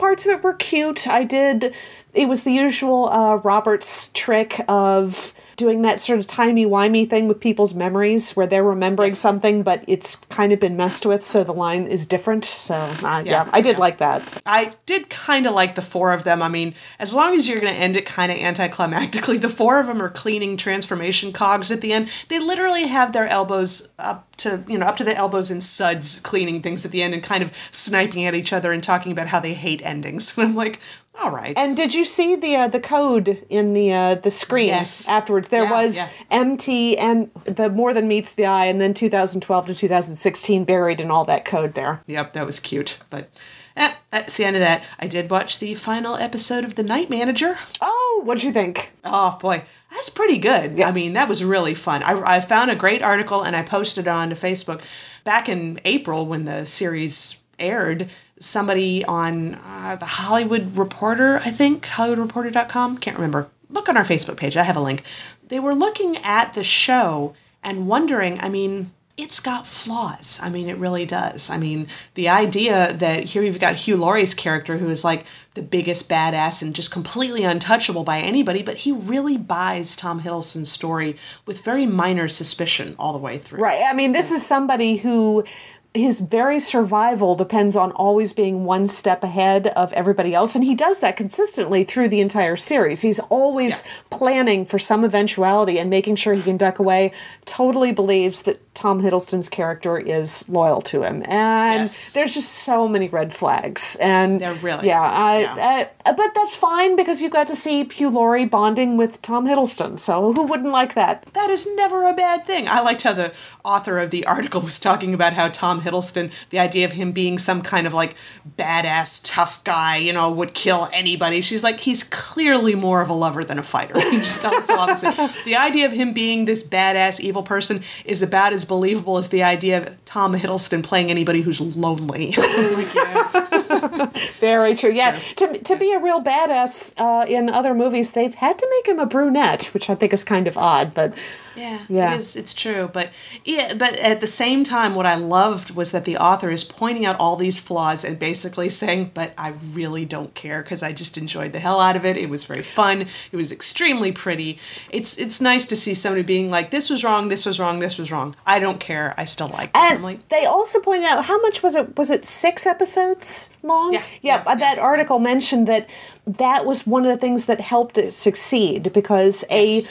parts 0.02 0.26
of 0.26 0.32
it 0.32 0.42
were 0.42 0.54
cute. 0.54 1.06
I 1.06 1.22
did. 1.22 1.76
It 2.12 2.28
was 2.28 2.42
the 2.42 2.50
usual 2.50 3.08
uh, 3.08 3.36
Roberts 3.36 4.10
trick 4.12 4.60
of 4.66 5.32
doing 5.56 5.82
that 5.82 6.00
sort 6.00 6.18
of 6.18 6.26
timey 6.26 6.66
wimey 6.66 7.08
thing 7.08 7.28
with 7.28 7.40
people's 7.40 7.74
memories, 7.74 8.32
where 8.32 8.46
they're 8.46 8.64
remembering 8.64 9.12
something, 9.12 9.62
but 9.62 9.84
it's 9.86 10.16
kind 10.16 10.52
of 10.52 10.60
been 10.60 10.76
messed 10.76 11.06
with, 11.06 11.22
so 11.22 11.44
the 11.44 11.52
line 11.52 11.86
is 11.86 12.06
different. 12.06 12.44
So 12.44 12.74
uh, 12.74 13.22
yeah, 13.24 13.48
I 13.52 13.60
did 13.60 13.72
yeah. 13.72 13.78
like 13.78 13.98
that. 13.98 14.40
I 14.46 14.74
did 14.86 15.08
kind 15.10 15.46
of 15.46 15.54
like 15.54 15.74
the 15.74 15.82
four 15.82 16.12
of 16.12 16.24
them. 16.24 16.42
I 16.42 16.48
mean, 16.48 16.74
as 16.98 17.14
long 17.14 17.34
as 17.34 17.48
you're 17.48 17.60
going 17.60 17.74
to 17.74 17.80
end 17.80 17.96
it 17.96 18.06
kind 18.06 18.32
of 18.32 18.38
anticlimactically, 18.38 19.40
the 19.40 19.48
four 19.48 19.80
of 19.80 19.86
them 19.86 20.00
are 20.00 20.10
cleaning 20.10 20.56
transformation 20.56 21.32
cogs 21.32 21.70
at 21.70 21.80
the 21.80 21.92
end. 21.92 22.10
They 22.28 22.38
literally 22.38 22.86
have 22.86 23.12
their 23.12 23.26
elbows 23.28 23.92
up 23.98 24.28
to, 24.38 24.64
you 24.66 24.78
know, 24.78 24.86
up 24.86 24.96
to 24.96 25.04
the 25.04 25.16
elbows 25.16 25.50
in 25.50 25.60
suds 25.60 26.20
cleaning 26.20 26.62
things 26.62 26.84
at 26.84 26.90
the 26.90 27.02
end 27.02 27.14
and 27.14 27.22
kind 27.22 27.42
of 27.42 27.54
sniping 27.70 28.24
at 28.24 28.34
each 28.34 28.52
other 28.52 28.72
and 28.72 28.82
talking 28.82 29.12
about 29.12 29.28
how 29.28 29.40
they 29.40 29.54
hate 29.54 29.84
endings. 29.84 30.36
And 30.42 30.50
I'm 30.50 30.56
like, 30.56 30.80
all 31.20 31.30
right. 31.30 31.52
And 31.56 31.76
did 31.76 31.92
you 31.94 32.04
see 32.04 32.36
the 32.36 32.56
uh, 32.56 32.68
the 32.68 32.80
code 32.80 33.44
in 33.50 33.74
the 33.74 33.92
uh, 33.92 34.14
the 34.16 34.30
screen 34.30 34.68
Yes. 34.68 35.08
afterwards? 35.08 35.48
There 35.48 35.64
Yeah, 35.64 35.70
was 35.70 35.96
yeah. 35.96 36.08
MT 36.30 36.96
and 36.98 37.30
the 37.44 37.68
more 37.70 37.92
than 37.94 38.08
meets 38.08 38.32
the 38.32 38.46
eye, 38.46 38.66
and 38.66 38.80
then 38.80 38.94
2012 38.94 39.66
to 39.66 39.74
2016 39.74 40.64
buried 40.64 41.00
in 41.00 41.10
all 41.10 41.24
that 41.26 41.44
code 41.44 41.74
there. 41.74 42.02
Yep, 42.06 42.32
that 42.32 42.46
was 42.46 42.60
cute. 42.60 42.98
But 43.10 43.28
eh, 43.76 43.92
that's 44.10 44.36
the 44.36 44.44
end 44.44 44.56
of 44.56 44.60
that. 44.60 44.82
I 44.98 45.06
did 45.06 45.30
watch 45.30 45.60
the 45.60 45.74
final 45.74 46.16
episode 46.16 46.64
of 46.64 46.74
The 46.76 46.82
Night 46.82 47.10
Manager. 47.10 47.56
Oh, 47.80 48.22
what'd 48.24 48.42
you 48.42 48.52
think? 48.52 48.90
Oh 49.04 49.38
boy, 49.40 49.62
that's 49.90 50.08
pretty 50.10 50.38
good. 50.38 50.80
I 50.80 50.92
mean, 50.92 51.12
that 51.12 51.28
was 51.28 51.44
really 51.44 51.74
fun. 51.74 52.02
I, 52.02 52.36
I 52.36 52.40
found 52.40 52.70
a 52.70 52.74
great 52.76 53.02
article 53.02 53.42
and 53.42 53.54
I 53.54 53.62
posted 53.62 54.06
it 54.06 54.10
onto 54.10 54.34
Facebook 54.34 54.80
back 55.24 55.48
in 55.48 55.78
April 55.84 56.24
when 56.26 56.46
the 56.46 56.64
series 56.64 57.42
aired. 57.58 58.08
Somebody 58.42 59.04
on 59.04 59.54
uh, 59.54 59.96
the 59.96 60.06
Hollywood 60.06 60.76
Reporter, 60.76 61.38
I 61.38 61.50
think, 61.50 61.86
HollywoodReporter.com, 61.86 62.98
can't 62.98 63.16
remember. 63.16 63.48
Look 63.70 63.88
on 63.88 63.96
our 63.96 64.04
Facebook 64.04 64.36
page, 64.36 64.56
I 64.56 64.64
have 64.64 64.76
a 64.76 64.80
link. 64.80 65.02
They 65.48 65.60
were 65.60 65.74
looking 65.74 66.16
at 66.18 66.52
the 66.54 66.64
show 66.64 67.34
and 67.62 67.86
wondering, 67.86 68.40
I 68.40 68.48
mean, 68.48 68.90
it's 69.16 69.40
got 69.40 69.66
flaws. 69.66 70.40
I 70.42 70.48
mean, 70.48 70.68
it 70.68 70.76
really 70.78 71.04
does. 71.04 71.50
I 71.50 71.58
mean, 71.58 71.86
the 72.14 72.28
idea 72.30 72.92
that 72.94 73.24
here 73.24 73.42
you've 73.42 73.60
got 73.60 73.74
Hugh 73.74 73.96
Laurie's 73.96 74.34
character 74.34 74.78
who 74.78 74.88
is 74.88 75.04
like 75.04 75.24
the 75.54 75.62
biggest 75.62 76.08
badass 76.08 76.62
and 76.62 76.74
just 76.74 76.92
completely 76.92 77.44
untouchable 77.44 78.04
by 78.04 78.18
anybody, 78.18 78.62
but 78.62 78.78
he 78.78 78.92
really 78.92 79.36
buys 79.36 79.96
Tom 79.96 80.22
Hiddleston's 80.22 80.72
story 80.72 81.16
with 81.44 81.62
very 81.64 81.86
minor 81.86 82.26
suspicion 82.26 82.94
all 82.98 83.12
the 83.12 83.18
way 83.18 83.36
through. 83.36 83.60
Right. 83.60 83.82
I 83.86 83.92
mean, 83.92 84.12
this 84.12 84.32
is 84.32 84.44
somebody 84.44 84.96
who 84.96 85.44
his 85.94 86.20
very 86.20 86.58
survival 86.58 87.34
depends 87.34 87.76
on 87.76 87.92
always 87.92 88.32
being 88.32 88.64
one 88.64 88.86
step 88.86 89.22
ahead 89.22 89.66
of 89.68 89.92
everybody 89.92 90.34
else 90.34 90.54
and 90.54 90.64
he 90.64 90.74
does 90.74 91.00
that 91.00 91.18
consistently 91.18 91.84
through 91.84 92.08
the 92.08 92.20
entire 92.20 92.56
series 92.56 93.02
he's 93.02 93.18
always 93.28 93.82
Yeah. 93.84 93.92
planning 94.08 94.64
for 94.64 94.78
some 94.78 95.04
eventuality 95.04 95.78
and 95.78 95.90
making 95.90 96.16
sure 96.16 96.32
he 96.32 96.40
can 96.42 96.56
duck 96.56 96.78
away 96.78 97.12
totally 97.44 97.92
believes 97.92 98.40
that 98.42 98.58
tom 98.74 99.02
hiddleston's 99.02 99.50
character 99.50 99.98
is 99.98 100.48
loyal 100.48 100.80
to 100.80 101.02
him 101.02 101.22
and 101.26 101.80
Yes. 101.82 102.14
there's 102.14 102.32
just 102.32 102.50
so 102.52 102.88
many 102.88 103.08
red 103.08 103.34
flags 103.34 103.96
and 104.00 104.40
There 104.40 104.54
really 104.54 104.86
yeah, 104.88 105.02
I, 105.02 105.40
yeah. 105.40 105.88
I- 106.06 106.12
but 106.12 106.30
that's 106.34 106.56
fine 106.56 106.96
because 106.96 107.20
you 107.20 107.28
got 107.28 107.48
to 107.48 107.54
see 107.54 107.84
Hugh 107.84 108.08
Laurie 108.08 108.46
bonding 108.46 108.96
with 108.96 109.20
Tom 109.20 109.46
Hiddleston 109.46 109.98
so 109.98 110.32
who 110.32 110.44
wouldn't 110.44 110.72
like 110.72 110.94
that 110.94 111.26
That 111.34 111.50
is 111.50 111.68
never 111.76 112.08
a 112.08 112.14
bad 112.14 112.46
thing. 112.46 112.66
I 112.66 112.80
liked 112.80 113.02
how 113.02 113.12
the 113.12 113.32
author 113.62 113.98
of 113.98 114.10
the 114.10 114.24
article 114.26 114.62
was 114.62 114.80
talking 114.80 115.12
about 115.12 115.34
how 115.34 115.48
Tom 115.48 115.81
Hiddleston, 115.82 116.32
the 116.50 116.58
idea 116.58 116.86
of 116.86 116.92
him 116.92 117.12
being 117.12 117.38
some 117.38 117.62
kind 117.62 117.86
of 117.86 117.94
like 117.94 118.14
badass 118.56 119.22
tough 119.24 119.62
guy, 119.64 119.98
you 119.98 120.12
know, 120.12 120.30
would 120.32 120.54
kill 120.54 120.88
anybody. 120.92 121.40
She's 121.40 121.62
like, 121.62 121.80
he's 121.80 122.04
clearly 122.04 122.74
more 122.74 123.02
of 123.02 123.10
a 123.10 123.12
lover 123.12 123.44
than 123.44 123.58
a 123.58 123.62
fighter. 123.62 123.94
So 124.22 124.50
opposite. 124.78 125.14
The 125.44 125.56
idea 125.56 125.86
of 125.86 125.92
him 125.92 126.12
being 126.12 126.44
this 126.44 126.66
badass 126.66 127.20
evil 127.20 127.42
person 127.42 127.82
is 128.04 128.22
about 128.22 128.52
as 128.52 128.64
believable 128.64 129.18
as 129.18 129.28
the 129.28 129.42
idea 129.42 129.78
of 129.82 130.04
Tom 130.04 130.34
Hiddleston 130.34 130.82
playing 130.82 131.10
anybody 131.10 131.42
who's 131.42 131.60
lonely. 131.76 132.34
Like, 132.72 132.94
yeah. 132.94 134.06
Very 134.40 134.74
true. 134.74 134.92
yeah, 134.92 135.18
to 135.36 135.58
to 135.58 135.76
be 135.76 135.92
a 135.92 135.98
real 135.98 136.22
badass 136.22 136.94
uh, 136.96 137.26
in 137.26 137.48
other 137.48 137.74
movies, 137.74 138.12
they've 138.12 138.34
had 138.34 138.58
to 138.58 138.68
make 138.70 138.88
him 138.88 138.98
a 138.98 139.06
brunette, 139.06 139.64
which 139.74 139.90
I 139.90 139.94
think 139.94 140.12
is 140.12 140.24
kind 140.24 140.46
of 140.46 140.56
odd. 140.56 140.94
But 140.94 141.14
Yeah, 141.56 141.78
Yeah. 141.88 142.14
it 142.14 142.18
is. 142.18 142.36
It's 142.36 142.54
true, 142.54 142.90
but 142.92 143.10
yeah, 143.44 143.72
but 143.78 143.98
at 144.00 144.20
the 144.20 144.26
same 144.26 144.64
time, 144.64 144.94
what 144.94 145.06
I 145.06 145.16
loved 145.16 145.74
was 145.74 145.92
that 145.92 146.04
the 146.04 146.16
author 146.16 146.50
is 146.50 146.64
pointing 146.64 147.04
out 147.06 147.16
all 147.20 147.36
these 147.36 147.58
flaws 147.60 148.04
and 148.04 148.18
basically 148.18 148.68
saying, 148.68 149.10
"But 149.14 149.32
I 149.36 149.52
really 149.72 150.04
don't 150.04 150.34
care 150.34 150.62
because 150.62 150.82
I 150.82 150.92
just 150.92 151.18
enjoyed 151.18 151.52
the 151.52 151.58
hell 151.58 151.80
out 151.80 151.96
of 151.96 152.04
it. 152.04 152.16
It 152.16 152.30
was 152.30 152.44
very 152.44 152.62
fun. 152.62 153.02
It 153.32 153.36
was 153.36 153.52
extremely 153.52 154.12
pretty. 154.12 154.58
It's 154.90 155.18
it's 155.18 155.40
nice 155.40 155.66
to 155.66 155.76
see 155.76 155.94
somebody 155.94 156.22
being 156.22 156.50
like, 156.50 156.70
this 156.70 156.88
was 156.90 157.04
wrong, 157.04 157.28
this 157.28 157.44
was 157.46 157.58
wrong, 157.60 157.78
this 157.80 157.98
was 157.98 158.10
wrong. 158.12 158.34
I 158.46 158.58
don't 158.58 158.80
care. 158.80 159.14
I 159.16 159.24
still 159.24 159.48
like 159.48 159.70
it. 159.70 159.76
and 159.76 160.02
like, 160.02 160.28
they 160.28 160.44
also 160.46 160.80
pointed 160.80 161.04
out 161.06 161.24
how 161.24 161.40
much 161.42 161.62
was 161.62 161.74
it? 161.74 161.96
Was 161.96 162.10
it 162.10 162.24
six 162.26 162.66
episodes 162.66 163.50
long? 163.62 163.92
Yeah, 163.94 164.02
yeah. 164.22 164.42
yeah, 164.46 164.54
that 164.54 164.78
article 164.78 165.18
mentioned 165.18 165.66
that 165.68 165.88
that 166.26 166.64
was 166.66 166.86
one 166.86 167.04
of 167.04 167.10
the 167.10 167.16
things 167.16 167.46
that 167.46 167.60
helped 167.60 167.98
it 167.98 168.12
succeed 168.12 168.92
because 168.92 169.44
Yes. 169.50 169.86
a 169.86 169.88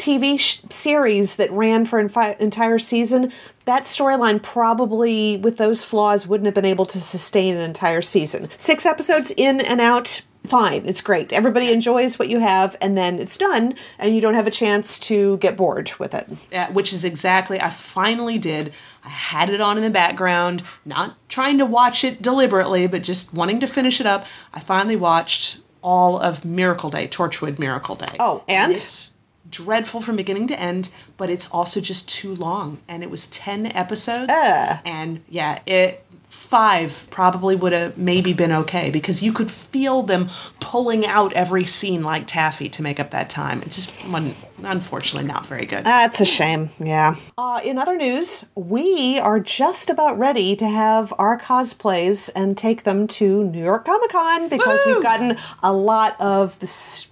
TV 0.00 0.40
sh- 0.40 0.60
series 0.70 1.36
that 1.36 1.50
ran 1.52 1.84
for 1.84 1.98
an 1.98 2.08
fi- 2.08 2.36
entire 2.40 2.78
season. 2.78 3.32
That 3.66 3.82
storyline 3.82 4.42
probably, 4.42 5.36
with 5.36 5.58
those 5.58 5.84
flaws, 5.84 6.26
wouldn't 6.26 6.46
have 6.46 6.54
been 6.54 6.64
able 6.64 6.86
to 6.86 6.98
sustain 6.98 7.54
an 7.54 7.60
entire 7.60 8.00
season. 8.02 8.48
Six 8.56 8.86
episodes 8.86 9.30
in 9.36 9.60
and 9.60 9.78
out, 9.80 10.22
fine, 10.46 10.86
it's 10.86 11.02
great. 11.02 11.32
Everybody 11.34 11.70
enjoys 11.70 12.18
what 12.18 12.30
you 12.30 12.40
have, 12.40 12.76
and 12.80 12.96
then 12.96 13.18
it's 13.18 13.36
done, 13.36 13.74
and 13.98 14.14
you 14.14 14.22
don't 14.22 14.34
have 14.34 14.46
a 14.46 14.50
chance 14.50 14.98
to 15.00 15.36
get 15.36 15.56
bored 15.56 15.92
with 15.98 16.14
it. 16.14 16.26
uh, 16.54 16.72
which 16.72 16.94
is 16.94 17.04
exactly 17.04 17.60
I 17.60 17.68
finally 17.68 18.38
did. 18.38 18.72
I 19.04 19.08
had 19.10 19.50
it 19.50 19.60
on 19.60 19.76
in 19.76 19.82
the 19.82 19.90
background, 19.90 20.62
not 20.86 21.14
trying 21.28 21.58
to 21.58 21.66
watch 21.66 22.04
it 22.04 22.22
deliberately, 22.22 22.86
but 22.86 23.02
just 23.02 23.34
wanting 23.34 23.60
to 23.60 23.66
finish 23.66 24.00
it 24.00 24.06
up. 24.06 24.24
I 24.54 24.60
finally 24.60 24.96
watched 24.96 25.60
all 25.82 26.18
of 26.18 26.44
Miracle 26.44 26.88
Day, 26.90 27.06
Torchwood 27.06 27.58
Miracle 27.58 27.94
Day. 27.94 28.16
Oh, 28.18 28.42
and? 28.48 28.72
it's 28.72 29.14
dreadful 29.50 30.00
from 30.00 30.16
beginning 30.16 30.46
to 30.48 30.60
end, 30.60 30.90
but 31.16 31.30
it's 31.30 31.50
also 31.50 31.80
just 31.80 32.08
too 32.08 32.34
long, 32.34 32.78
and 32.88 33.02
it 33.02 33.10
was 33.10 33.26
ten 33.26 33.66
episodes, 33.66 34.30
Uh. 34.32 34.78
and 34.84 35.20
yeah, 35.28 35.58
it 35.66 36.04
five 36.28 37.08
probably 37.10 37.56
would 37.56 37.72
have 37.72 37.98
maybe 37.98 38.32
been 38.32 38.52
okay 38.52 38.88
because 38.92 39.20
you 39.20 39.32
could 39.32 39.50
feel 39.50 40.02
them 40.02 40.28
pulling 40.60 41.04
out 41.04 41.32
every 41.32 41.64
scene 41.64 42.04
like 42.04 42.24
taffy 42.24 42.68
to 42.68 42.82
make 42.84 43.00
up 43.00 43.10
that 43.10 43.28
time. 43.28 43.60
It 43.62 43.70
just 43.72 43.92
wasn't, 44.06 44.36
unfortunately, 44.62 45.26
not 45.26 45.44
very 45.46 45.66
good. 45.66 45.82
That's 45.82 46.20
a 46.20 46.24
shame. 46.24 46.70
Yeah. 46.78 47.16
Uh, 47.36 47.60
in 47.64 47.78
other 47.78 47.96
news, 47.96 48.46
we 48.54 49.18
are 49.18 49.40
just 49.40 49.90
about 49.90 50.20
ready 50.20 50.54
to 50.54 50.68
have 50.68 51.12
our 51.18 51.36
cosplays 51.36 52.30
and 52.36 52.56
take 52.56 52.84
them 52.84 53.08
to 53.08 53.42
New 53.42 53.64
York 53.64 53.84
Comic 53.86 54.10
Con 54.10 54.48
because 54.48 54.78
Woo! 54.86 54.94
we've 54.94 55.02
gotten 55.02 55.36
a 55.64 55.72
lot 55.72 56.14
of 56.20 56.56
the 56.60 56.66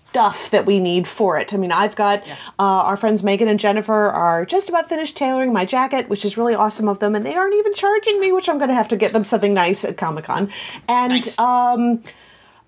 stuff 0.09 0.51
that 0.51 0.65
we 0.65 0.81
need 0.81 1.07
for 1.07 1.39
it. 1.39 1.53
I 1.53 1.59
mean, 1.59 1.71
I've 1.71 1.95
got 1.95 2.27
uh, 2.27 2.33
our 2.59 2.97
friends 2.97 3.23
Megan 3.23 3.47
and 3.47 3.61
Jennifer 3.61 3.93
are 4.09 4.47
just 4.47 4.69
about 4.71 4.89
finished 4.89 5.17
tailoring 5.19 5.53
my 5.53 5.65
jacket, 5.67 6.09
which 6.09 6.25
is 6.25 6.39
really 6.39 6.55
awesome 6.55 6.89
of 6.89 6.99
them, 6.99 7.15
and 7.15 7.27
they 7.27 7.35
aren't 7.35 7.55
even 7.55 7.75
charging 7.75 8.19
me, 8.19 8.33
which 8.33 8.49
I'm 8.49 8.57
going 8.59 8.71
to 8.71 8.75
have 8.75 8.89
to 8.89 8.97
get 8.97 9.13
them 9.13 9.25
something 9.25 9.53
nice 9.53 9.85
at 9.85 9.99
Comic 9.99 10.25
Con. 10.25 10.51
And 10.89 11.13
Nice. 11.13 11.39
um, 11.39 12.03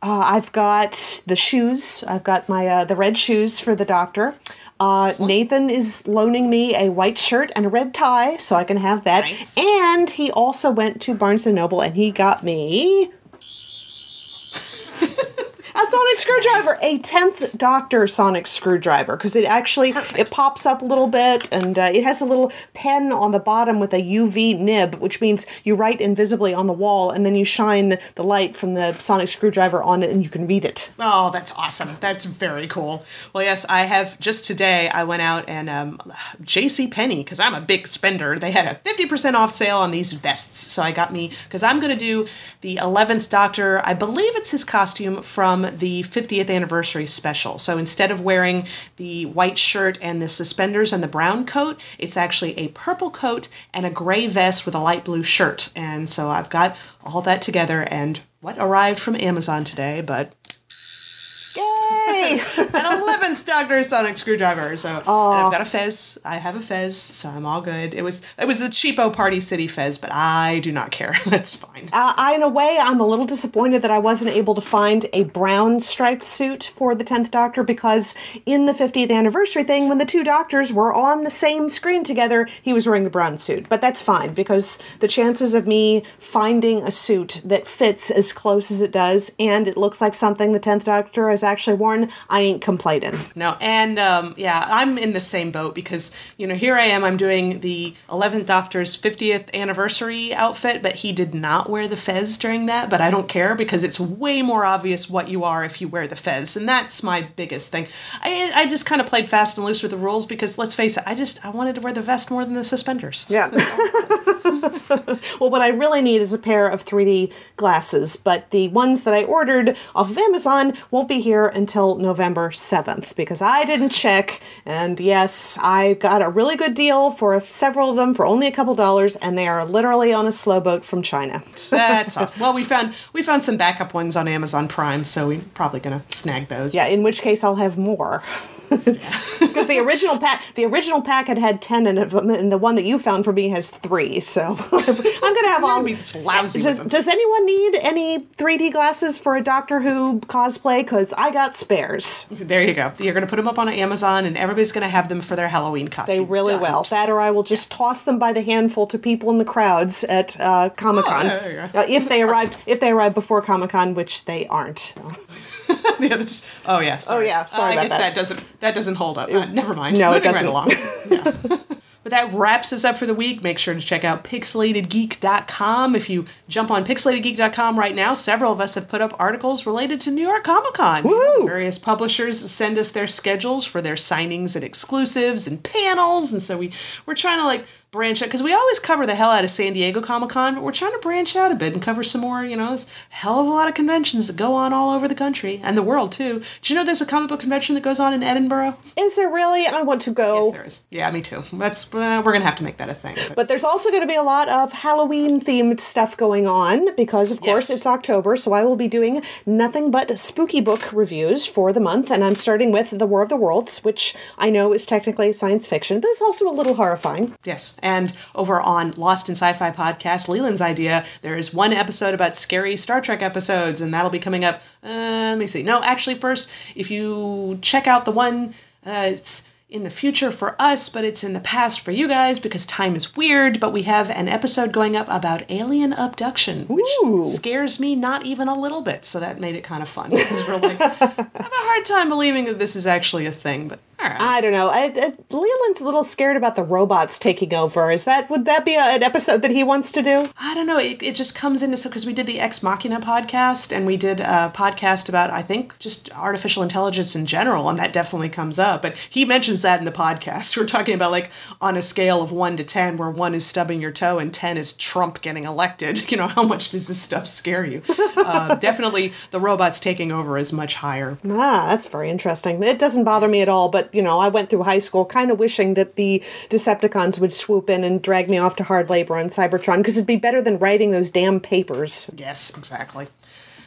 uh, 0.03 0.23
I've 0.27 0.53
got 0.53 1.23
the 1.27 1.35
shoes. 1.37 2.05
I've 2.07 2.25
got 2.25 2.49
my 2.49 2.67
uh, 2.67 2.85
the 2.85 2.97
red 2.97 3.17
shoes 3.17 3.59
for 3.59 3.75
the 3.75 3.85
doctor. 3.87 4.35
Uh, 4.79 5.11
Nathan 5.21 5.69
is 5.71 6.07
loaning 6.07 6.49
me 6.51 6.75
a 6.77 6.91
white 6.91 7.19
shirt 7.19 7.51
and 7.57 7.65
a 7.67 7.69
red 7.69 7.93
tie, 7.95 8.37
so 8.37 8.57
I 8.57 8.65
can 8.65 8.77
have 8.77 9.05
that. 9.05 9.21
Nice. 9.25 9.57
And 9.59 10.09
he 10.11 10.31
also 10.31 10.71
went 10.71 11.01
to 11.03 11.15
Barnes 11.15 11.47
and 11.47 11.55
Noble 11.57 11.81
and 11.83 11.95
he 11.97 12.11
got 12.11 12.43
me 12.43 13.11
a 15.75 15.87
sonic 15.91 16.19
screwdriver, 16.19 16.79
a 16.83 16.99
tenth 16.99 17.57
Doctor 17.57 18.07
sonic 18.07 18.47
screwdriver, 18.47 19.17
because 19.17 19.37
it 19.37 19.45
actually 19.45 19.91
it 20.17 20.31
pops 20.31 20.67
up 20.67 20.83
a 20.83 20.85
little 20.85 21.07
bit 21.07 21.49
and 21.53 21.79
uh, 21.79 21.91
it 21.93 22.05
has 22.05 22.21
a 22.21 22.25
little 22.25 22.53
pen 22.75 23.13
on 23.13 23.33
the 23.33 23.39
bottom 23.39 23.81
with 23.81 23.93
a 23.93 24.03
UV 24.03 24.59
nib, 24.59 24.97
which 24.97 25.21
means 25.21 25.47
you 25.65 25.75
write 25.75 26.01
invisibly 26.01 26.53
on 26.53 26.67
the 26.67 26.73
wall 26.73 27.11
and 27.11 27.25
then 27.25 27.35
you 27.35 27.45
shine 27.45 27.99
the 28.15 28.25
light 28.25 28.57
from 28.57 28.75
the 28.75 28.99
sonic 28.99 29.29
screwdriver 29.29 29.83
on 29.83 30.03
it 30.03 30.11
and 30.11 30.23
you 30.23 30.31
can 30.31 30.47
read 30.47 30.65
it. 30.65 30.91
Oh, 30.99 31.31
that's 31.33 31.57
awesome. 31.57 31.97
That's 32.01 32.25
very 32.27 32.67
cool. 32.67 33.05
Well, 33.33 33.45
yes, 33.45 33.65
I 33.67 33.83
have 33.83 34.19
just 34.21 34.45
today 34.45 34.89
I 34.89 35.05
went 35.05 35.23
out 35.23 35.49
and 35.49 35.69
um 35.69 35.99
JC 36.43 36.91
Penney 36.91 37.23
because 37.23 37.41
I'm 37.41 37.55
a 37.55 37.61
big 37.61 37.87
spender. 37.87 38.39
They 38.39 38.51
had 38.51 38.67
a 38.67 38.79
50% 38.81 39.35
off 39.35 39.51
sale 39.51 39.79
on 39.79 39.91
these 39.91 40.13
vests. 40.13 40.61
So 40.61 40.83
I 40.83 40.93
got 40.93 41.13
me 41.13 41.33
cuz 41.49 41.63
I'm 41.63 41.81
going 41.81 41.93
to 41.93 41.99
do 41.99 42.27
the 42.61 42.77
11th 42.77 43.29
Doctor. 43.31 43.81
I 43.85 43.95
believe 43.95 44.35
it's 44.37 44.51
his 44.51 44.65
costume 44.65 45.23
from 45.23 45.60
the 45.63 46.03
50th 46.03 46.51
anniversary 46.55 47.07
special. 47.07 47.59
So 47.59 47.79
instead 47.79 48.11
of 48.11 48.21
wearing 48.21 48.67
the 48.97 49.27
white 49.27 49.59
shirt 49.59 49.99
and 50.03 50.21
the 50.21 50.29
suspenders 50.29 50.93
and 50.93 51.03
the 51.03 51.09
brown 51.09 51.47
coat, 51.47 51.83
it's 51.99 52.17
actually 52.17 52.59
a 52.59 52.69
purple 52.69 53.11
coat 53.11 53.49
and 53.73 53.87
a 53.87 53.91
gray 53.91 54.27
vest 54.27 54.67
with 54.67 54.75
a 54.75 54.81
light 54.81 55.05
blue 55.05 55.23
shirt. 55.23 55.71
And 55.77 56.09
so 56.09 56.29
I've 56.29 56.51
got 56.51 56.77
all 57.03 57.23
that 57.23 57.43
together 57.43 57.87
and 57.91 58.21
what 58.41 58.59
arrived 58.59 58.99
from 58.99 59.17
Amazon 59.17 59.65
today, 59.65 60.03
but 60.05 60.35
Yay! 61.57 62.10
an 62.59 63.03
eleventh 63.03 63.47
Doctor 63.47 63.83
Sonic 63.83 64.17
screwdriver. 64.17 64.77
So 64.77 64.89
and 64.89 65.09
I've 65.09 65.53
got 65.53 65.61
a 65.61 65.65
Fez. 65.65 66.21
I 66.25 66.37
have 66.37 66.57
a 66.57 66.61
Fez, 66.61 66.97
so 66.97 67.29
I'm 67.29 67.47
all 67.47 67.61
good. 67.61 67.95
It 67.95 68.03
was 68.03 68.27
it 68.39 68.47
was 68.47 68.61
the 68.61 68.67
cheapo 68.67 69.15
Party 69.15 69.41
City 69.41 69.67
Fez, 69.67 69.99
but 69.99 70.11
I 70.13 70.61
do 70.61 70.73
not 70.73 70.91
care. 70.91 71.15
That's 71.27 71.57
fine. 71.57 71.85
Uh, 71.93 72.15
I, 72.17 72.35
in 72.35 72.43
a 72.43 72.49
way, 72.49 72.79
I'm 72.81 73.01
a 73.01 73.07
little 73.07 73.27
disappointed 73.27 73.83
that 73.83 73.91
I 73.91 73.99
wasn't 73.99 74.33
able 74.33 74.55
to 74.55 74.61
find 74.61 75.07
a 75.13 75.25
brown 75.25 75.81
striped 75.81 76.25
suit 76.25 76.73
for 76.75 76.95
the 76.95 77.05
10th 77.05 77.31
Doctor 77.31 77.63
because 77.63 78.15
in 78.47 78.67
the 78.67 78.73
50th 78.73 79.11
anniversary 79.11 79.65
thing, 79.65 79.89
when 79.89 79.99
the 79.99 80.05
two 80.05 80.25
doctors 80.25 80.73
were 80.73 80.93
on 80.95 81.25
the 81.25 81.31
same 81.31 81.69
screen 81.69 82.05
together, 82.05 82.49
he 82.63 82.73
was 82.73 82.87
wearing 82.87 83.05
the 83.05 83.11
brown 83.11 83.39
suit. 83.39 83.69
But 83.69 83.81
that's 83.81 84.03
fine 84.03 84.35
because 84.35 84.79
the 85.01 85.09
chances 85.09 85.55
of 85.55 85.67
me 85.67 86.05
finding 86.19 86.83
a 86.83 86.91
suit 86.91 87.41
that 87.45 87.67
fits 87.67 88.11
as 88.11 88.33
close 88.33 88.71
as 88.71 88.81
it 88.81 88.93
does 88.93 89.33
and 89.39 89.67
it 89.67 89.77
looks 89.77 90.01
like 90.01 90.15
something 90.15 90.53
the 90.53 90.61
10th 90.61 90.85
Doctor 90.85 91.31
has 91.31 91.43
actually 91.43 91.77
worn, 91.77 92.10
I 92.29 92.41
ain't 92.41 92.63
complaining. 92.63 93.19
No, 93.35 93.57
and 93.61 93.99
um, 93.99 94.35
yeah, 94.37 94.65
I'm 94.69 94.99
in 94.99 95.13
the 95.13 95.21
same 95.21 95.51
boat 95.51 95.75
because 95.75 96.17
you 96.37 96.47
know 96.47 96.55
here 96.55 96.75
I 96.75 96.85
am. 96.85 97.05
I'm 97.05 97.17
doing 97.17 97.61
the 97.61 97.95
11th 98.09 98.47
Doctor's 98.47 99.01
50th 99.01 99.53
anniversary 99.55 100.35
outfit, 100.35 100.83
but 100.83 100.95
he 100.97 101.13
did 101.13 101.35
not 101.35 101.69
wear 101.69 101.89
the 101.89 101.97
Fez 101.97 102.39
during 102.39 102.67
that. 102.67 102.91
But 102.91 103.01
I 103.01 103.11
don't 103.11 103.29
care 103.29 103.55
because 103.55 103.85
it's 103.85 104.01
way 104.01 104.43
more 104.43 104.65
obvious 104.65 105.09
what 105.09 105.29
you 105.29 105.45
are 105.45 105.65
if 105.65 105.81
you 105.81 105.89
wear 105.89 106.07
the 106.07 106.17
Fez, 106.17 106.57
and 106.57 106.69
that's 106.69 107.03
my 107.03 107.23
biggest 107.37 107.71
thing. 107.71 107.87
I 108.23 108.53
I 108.55 108.67
just 108.67 108.87
kind 108.87 109.01
of 109.01 109.07
played 109.07 109.29
fast 109.29 109.57
and 109.57 109.67
loose 109.67 109.83
with 109.83 109.93
the 109.93 109.97
rules 109.97 110.27
because 110.27 110.59
let's 110.59 110.75
face 110.75 110.97
it, 110.97 111.05
I 111.07 111.15
just 111.15 111.45
I 111.45 111.51
wanted 111.51 111.75
to 111.77 111.81
wear 111.81 111.93
the 111.93 112.03
vest 112.03 112.31
more 112.31 112.45
than 112.45 112.55
the 112.55 112.65
suspenders. 112.65 113.27
Yeah. 113.29 113.51
well, 115.41 115.51
what 115.51 115.63
I 115.63 115.69
really 115.69 116.03
need 116.03 116.21
is 116.21 116.33
a 116.33 116.39
pair 116.39 116.69
of 116.69 116.85
3D 116.85 117.33
glasses, 117.57 118.17
but 118.17 118.51
the 118.51 118.69
ones 118.69 119.05
that 119.05 119.15
I 119.15 119.25
ordered 119.25 119.77
off 119.95 120.11
of 120.11 120.19
Amazon 120.19 120.77
won't 120.91 121.09
be 121.09 121.21
here 121.21 121.47
until 121.47 121.97
November 122.01 122.51
7th 122.51 123.15
because 123.17 123.41
I 123.43 123.65
didn't 123.65 123.91
check. 123.91 124.41
And 124.65 124.99
yes, 124.99 125.59
I 125.63 125.95
got 125.95 126.23
a 126.23 126.29
really 126.29 126.57
good 126.57 126.75
deal 126.75 127.11
for 127.11 127.41
several 127.41 127.91
of 127.91 127.97
them 127.97 128.15
for 128.15 128.27
only 128.27 128.47
a 128.47 128.53
couple 128.53 128.75
dollars, 128.75 129.17
and 129.17 129.37
they 129.37 129.49
are 129.49 129.65
literally 129.65 130.13
on 130.13 130.27
a 130.27 130.33
slow 130.33 130.61
boat 130.61 130.85
from 130.85 131.03
China. 131.03 131.43
That's 131.71 132.17
awesome. 132.17 132.41
Well, 132.41 132.53
we 132.53 132.65
found 132.65 132.95
we 133.13 133.23
found 133.23 133.45
some 133.45 133.57
backup 133.57 133.95
ones 133.95 134.17
on 134.17 134.29
Amazon 134.29 134.69
Prime, 134.69 135.05
so 135.05 135.29
we're 135.29 135.41
probably 135.55 135.81
gonna 135.81 136.05
snag 136.09 136.49
those. 136.49 136.75
Yeah, 136.75 136.87
in 136.87 137.03
which 137.03 137.23
case 137.23 137.45
I'll 137.45 137.57
have 137.57 137.79
more. 137.79 138.23
Because 139.41 139.67
the 139.67 139.81
original 139.81 140.19
pack, 140.19 140.45
the 140.55 140.65
original 140.65 141.03
pack 141.03 141.27
had 141.27 141.39
had 141.39 141.61
ten 141.61 141.87
in 141.87 141.99
it, 141.99 142.13
and 142.13 142.53
the 142.53 142.59
one 142.59 142.77
that 142.77 142.85
you 142.85 142.99
found 142.99 143.25
for 143.25 143.33
me 143.33 143.49
has 143.49 143.71
three. 143.71 144.21
So 144.21 144.43
I'm 144.73 145.35
gonna 145.35 145.49
have 145.49 145.65
all. 145.65 145.83
be 145.83 145.91
just 145.91 146.25
lousy 146.25 146.63
Does, 146.63 146.85
does 146.85 147.09
anyone 147.09 147.47
need 147.47 147.75
any 147.77 148.21
3D 148.21 148.73
glasses 148.73 149.19
for 149.19 149.37
a 149.37 149.43
Doctor 149.43 149.81
Who 149.81 150.21
cosplay? 150.21 150.81
Because 150.81 151.13
I 151.15 151.33
got 151.33 151.57
spares. 151.57 152.27
There 152.31 152.63
you 152.65 152.75
go. 152.75 152.93
You're 152.99 153.15
gonna 153.15 153.27
put 153.27 153.37
them 153.37 153.49
up 153.49 153.59
on 153.59 153.69
Amazon, 153.69 154.25
and 154.25 154.37
everybody's 154.37 154.73
gonna 154.73 154.89
have 154.89 155.09
them 155.09 155.21
for 155.21 155.35
their 155.37 155.49
Halloween 155.49 155.89
costume. 155.89 156.17
They 156.17 156.25
really 156.25 156.55
Done. 156.55 156.63
will. 156.63 156.83
That, 156.85 157.11
or 157.11 157.21
I 157.21 157.31
will 157.33 157.43
just 157.43 157.71
toss 157.73 158.03
them 158.03 158.19
by 158.19 158.33
the 158.33 158.43
handful 158.43 158.87
to 158.87 158.99
people 158.99 159.31
in 159.31 159.39
the 159.39 159.45
crowds 159.45 160.05
at 160.05 160.39
uh, 160.41 160.71
Comic 160.77 161.07
Con. 161.07 161.27
Oh, 161.27 161.29
yeah, 161.29 161.39
there 161.39 161.51
you 161.51 161.73
go. 161.73 161.81
Uh, 161.81 161.87
if 161.89 162.09
they 162.09 162.23
arrive, 162.23 162.51
if 162.67 162.79
they 162.79 162.91
arrive 162.91 163.15
before 163.15 163.43
Comic 163.43 163.71
Con, 163.71 163.95
which 163.95 164.25
they 164.27 164.47
aren't. 164.47 164.95
yeah, 166.01 166.17
that's, 166.17 166.51
oh 166.67 166.81
yeah. 166.81 166.99
Sorry. 166.99 167.27
yeah, 167.27 167.45
sorry 167.47 167.71
I 167.71 167.73
about 167.73 167.83
guess 167.83 167.91
that. 167.91 167.99
that. 167.99 168.15
doesn't 168.15 168.60
that 168.61 168.75
doesn't 168.75 168.95
hold 168.97 169.19
up. 169.19 169.31
Uh, 169.31 169.47
never 169.47 169.75
mind. 169.75 169.99
no, 169.99 170.13
it 170.13 170.23
Moving 170.25 170.33
right 170.33 170.43
doesn't. 170.45 170.49
along. 170.49 170.73
Yeah. 171.11 171.57
But 172.03 172.13
that 172.13 172.33
wraps 172.33 172.73
us 172.73 172.83
up 172.83 172.97
for 172.97 173.05
the 173.05 173.13
week. 173.13 173.45
Make 173.45 173.59
sure 173.59 173.75
to 173.75 173.81
check 173.81 174.05
out 174.05 174.25
pixelatedgeek.com. 174.25 175.95
If 175.95 176.09
you 176.09 176.25
jump 176.49 176.71
on 176.71 176.83
pixelatedgeek.com 176.83 177.79
right 177.79 177.95
now, 177.95 178.15
several 178.15 178.53
of 178.53 178.61
us 178.61 178.75
have 178.77 178.89
put 178.89 179.03
up 179.03 179.15
articles 179.19 179.67
related 179.67 180.01
to 180.03 180.11
New 180.11 180.27
York 180.27 180.45
Comic 180.45 180.73
Con. 180.73 181.03
Woo! 181.05 181.45
Various 181.47 181.79
publishers 181.79 182.39
send 182.39 182.79
us 182.79 182.91
their 182.93 183.07
schedules 183.07 183.67
for 183.67 183.83
their 183.83 183.97
signings 183.97 184.57
and 184.57 184.65
exclusives 184.65 185.47
and 185.47 185.63
panels, 185.63 186.33
and 186.33 186.41
so 186.41 186.57
we 186.57 186.73
we're 187.05 187.15
trying 187.15 187.39
to 187.39 187.45
like 187.45 187.67
branch 187.91 188.23
out 188.23 188.27
because 188.29 188.43
we 188.43 188.53
always 188.55 188.79
cover 188.79 189.07
the 189.07 189.15
hell 189.15 189.31
out 189.31 189.43
of 189.45 189.51
San 189.51 189.73
Diego 189.73 190.01
Comic 190.01 190.31
Con, 190.31 190.55
but 190.55 190.63
we're 190.63 190.73
trying 190.73 190.93
to 190.93 190.99
branch 190.99 191.35
out 191.35 191.51
a 191.51 191.55
bit 191.57 191.73
and 191.73 191.83
cover 191.83 192.05
some 192.05 192.21
more. 192.21 192.45
You 192.45 192.57
know, 192.57 192.69
there's 192.69 192.87
a 193.11 193.15
hell 193.15 193.41
of 193.41 193.47
a 193.47 193.51
lot 193.51 193.69
of 193.69 193.75
conventions 193.75 194.29
that 194.29 194.37
go 194.37 194.55
on 194.55 194.73
all 194.73 194.91
over 194.95 195.09
the 195.09 195.15
country 195.15 195.61
and 195.65 195.77
the 195.77 195.83
world 195.83 196.13
too. 196.13 196.43
Do 196.63 196.73
you 196.73 196.79
know 196.79 196.85
there's 196.85 197.01
a 197.01 197.07
comic 197.07 197.29
book 197.31 197.41
convention 197.41 197.75
that 197.75 197.83
goes 197.83 197.99
on 198.01 198.15
in 198.15 198.23
Edinburgh? 198.23 198.77
Is 198.97 199.17
there 199.17 199.29
really? 199.29 199.67
I 199.67 199.83
want 199.83 200.03
to 200.03 200.13
go. 200.13 200.45
Yes, 200.45 200.53
there 200.53 200.65
is. 200.65 200.87
Yeah, 200.91 201.11
me 201.11 201.21
too. 201.23 201.43
That's 201.53 201.93
uh, 201.95 202.23
we're 202.25 202.33
gonna 202.33 202.45
have 202.45 202.57
to 202.57 202.65
make 202.65 202.77
that 202.77 202.89
a 202.89 202.95
thing. 202.95 203.17
but- 203.29 203.37
But 203.37 203.49
there's 203.49 203.65
also 203.65 203.91
going 203.91 204.03
to 204.03 204.07
be 204.07 204.15
a 204.15 204.23
lot 204.23 204.49
of 204.49 204.73
Halloween 204.73 205.41
themed 205.41 205.81
stuff 205.81 206.17
going 206.17 206.47
on 206.47 206.95
because, 206.95 207.31
of 207.33 207.41
course, 207.41 207.69
Yes. 207.71 207.79
it's 207.79 207.87
October. 207.87 208.37
So 208.37 208.53
I 208.53 208.63
will 208.65 208.77
be 208.77 208.87
doing 208.87 209.23
nothing 209.47 209.91
but 209.91 210.17
spooky 210.19 210.61
book 210.61 210.93
reviews 210.93 211.47
for 211.47 211.73
the 211.73 211.81
month. 211.81 212.11
And 212.11 212.23
I'm 212.23 212.37
starting 212.37 212.71
with 212.71 212.91
The 212.91 213.07
War 213.07 213.23
of 213.23 213.29
the 213.31 213.37
Worlds, 213.37 213.83
which 213.83 214.15
I 214.39 214.51
know 214.51 214.73
is 214.73 214.85
technically 214.87 215.33
science 215.33 215.67
fiction, 215.67 216.01
but 216.01 216.09
it's 216.11 216.21
also 216.21 216.49
a 216.49 216.53
little 216.53 216.75
horrifying. 216.75 217.35
Yes, 217.45 217.79
and 217.83 218.17
over 218.35 218.61
on 218.61 218.93
Lost 218.93 219.29
in 219.29 219.35
Sci-Fi 219.35 219.71
podcast, 219.71 220.29
Leland's 220.29 220.61
idea, 220.61 221.05
there 221.23 221.37
is 221.37 221.55
one 221.55 221.73
episode 221.73 222.15
about 222.15 222.37
scary 222.37 222.77
Star 222.77 223.01
Trek 223.01 223.23
episodes, 223.23 223.81
and 223.81 223.93
that'll 223.93 224.11
be 224.11 224.19
coming 224.19 224.45
up. 224.45 224.57
Uh, 224.83 224.89
let 225.31 225.39
me 225.39 225.47
see. 225.47 225.63
No, 225.63 225.83
actually, 225.83 226.17
first, 226.17 226.51
if 226.75 226.91
you 226.91 227.59
check 227.63 227.87
out 227.87 228.05
the 228.05 228.11
one, 228.11 228.55
uh, 228.87 229.09
it's 229.09 229.51
in 229.71 229.85
the 229.85 229.91
future 229.91 230.31
for 230.31 230.57
us, 230.59 230.89
but 230.89 231.05
it's 231.05 231.23
in 231.23 231.33
the 231.33 231.41
past 231.41 231.81
for 231.85 231.93
you 231.93 232.09
guys 232.09 232.41
because 232.41 232.67
time 232.67 232.97
is 232.97 233.17
weird. 233.17 233.61
But 233.61 233.73
we 233.73 233.83
have 233.83 234.11
an 234.11 234.29
episode 234.29 234.73
going 234.73 234.97
up 234.97 235.07
about 235.09 235.49
alien 235.51 235.93
abduction, 235.93 236.67
which 236.67 236.87
Ooh. 237.05 237.23
scares 237.23 237.79
me 237.79 237.95
not 237.95 238.27
even 238.27 238.49
a 238.49 238.59
little 238.59 238.81
bit. 238.83 239.05
So 239.05 239.21
that 239.21 239.41
made 239.41 239.55
it 239.55 239.63
kind 239.63 239.83
of 239.83 239.89
fun 239.89 240.11
because 240.11 240.47
we're 240.47 240.57
like, 240.57 240.81
I 240.81 240.89
have 240.89 241.19
a 241.23 241.35
hard 241.35 241.85
time 241.85 242.09
believing 242.09 242.47
that 242.47 242.59
this 242.59 242.75
is 242.75 242.87
actually 242.87 243.27
a 243.27 243.31
thing, 243.31 243.69
but 243.69 243.79
right. 244.03 244.21
I 244.21 244.41
don't 244.41 244.53
know. 244.53 244.69
I, 244.69 244.85
I, 244.85 245.15
Leland's 245.31 245.81
a 245.81 245.85
little 245.85 246.05
scared 246.05 246.37
about 246.37 246.57
the 246.57 246.63
robots 246.63 247.19
taking 247.19 247.55
over. 247.55 247.91
Is 247.91 248.05
that 248.05 248.31
would 248.31 248.45
that 248.45 248.65
be 248.65 248.75
a, 248.75 248.81
an 248.81 249.03
episode 249.03 249.43
that 249.43 249.51
he 249.51 249.63
wants 249.63 249.93
to 249.93 250.03
do? 250.03 250.29
I 250.39 250.55
don't 250.55 250.67
know. 250.67 250.79
It, 250.79 251.03
it 251.03 251.15
just 251.15 251.37
comes 251.37 251.63
into 251.63 251.77
so 251.77 251.89
because 251.89 252.07
we 252.07 252.13
did 252.13 252.27
the 252.27 252.41
Ex 252.41 252.63
Machina 252.63 253.01
podcast 253.01 253.75
and 253.75 253.87
we 253.87 253.97
did 253.97 254.21
a 254.21 254.53
podcast 254.55 255.09
about 255.09 255.31
I 255.31 255.43
think 255.43 255.79
just 255.79 256.13
artificial 256.17 256.63
intelligence 256.63 257.17
in 257.17 257.27
general, 257.27 257.69
and 257.69 257.79
that 257.79 257.93
definitely 257.93 258.29
comes 258.29 258.59
up. 258.59 258.83
But 258.83 258.97
he 258.97 259.25
mentions 259.25 259.63
that 259.63 259.79
in 259.79 259.85
the 259.85 259.93
podcast. 259.93 260.57
We're 260.61 260.67
talking 260.67 260.95
about 260.95 261.11
like 261.11 261.31
on 261.61 261.77
a 261.77 261.83
scale 261.83 262.23
of 262.23 262.33
one 262.33 262.57
to 262.57 262.65
ten, 262.65 262.97
where 262.97 263.11
one 263.11 263.35
is 263.35 263.47
stubbing 263.47 263.81
your 263.81 263.93
toe 263.93 264.19
and 264.19 264.33
ten 264.33 264.57
is 264.57 264.73
Trump 264.73 265.21
getting 265.21 265.45
elected. 265.45 266.01
You 266.11 266.17
know, 266.17 266.27
how 266.27 266.43
much 266.43 266.71
does 266.71 266.89
this 266.89 267.01
stuff 267.01 267.25
scare 267.29 267.65
you? 267.65 267.83
uh, 268.17 268.57
definitely, 268.57 269.13
the 269.31 269.39
robots 269.39 269.79
taking 269.79 270.11
over 270.11 270.37
is 270.37 270.53
much 270.53 270.75
higher. 270.75 271.19
Ah, 271.25 271.67
that's 271.69 271.87
very 271.87 272.11
interesting. 272.11 272.61
It 272.65 272.81
doesn't 272.81 273.05
bother 273.05 273.29
me 273.29 273.41
at 273.41 273.49
all, 273.49 273.69
but 273.69 273.90
you 273.93 274.03
know, 274.03 274.19
I 274.19 274.29
went 274.29 274.51
through 274.51 274.63
high 274.63 274.79
school 274.79 275.05
kind 275.05 275.31
of 275.31 275.39
wishing 275.39 275.75
that 275.75 275.97
the 275.97 276.23
Decepticons 276.49 277.19
would 277.19 277.33
swoop 277.33 277.71
in 277.71 277.85
and 277.85 278.03
drag 278.03 278.29
me 278.29 278.39
off 278.39 278.57
to 278.57 278.65
hard 278.65 278.91
labor 278.91 279.17
on 279.17 279.27
Cybertron 279.27 279.79
because 279.79 279.97
it'd 279.97 280.07
be 280.07 280.17
better 280.17 280.43
than 280.43 280.59
writing 280.59 280.91
those 280.91 281.11
damn 281.11 281.41
papers. 281.41 282.11
Yes, 282.17 282.57
exactly. 282.57 283.09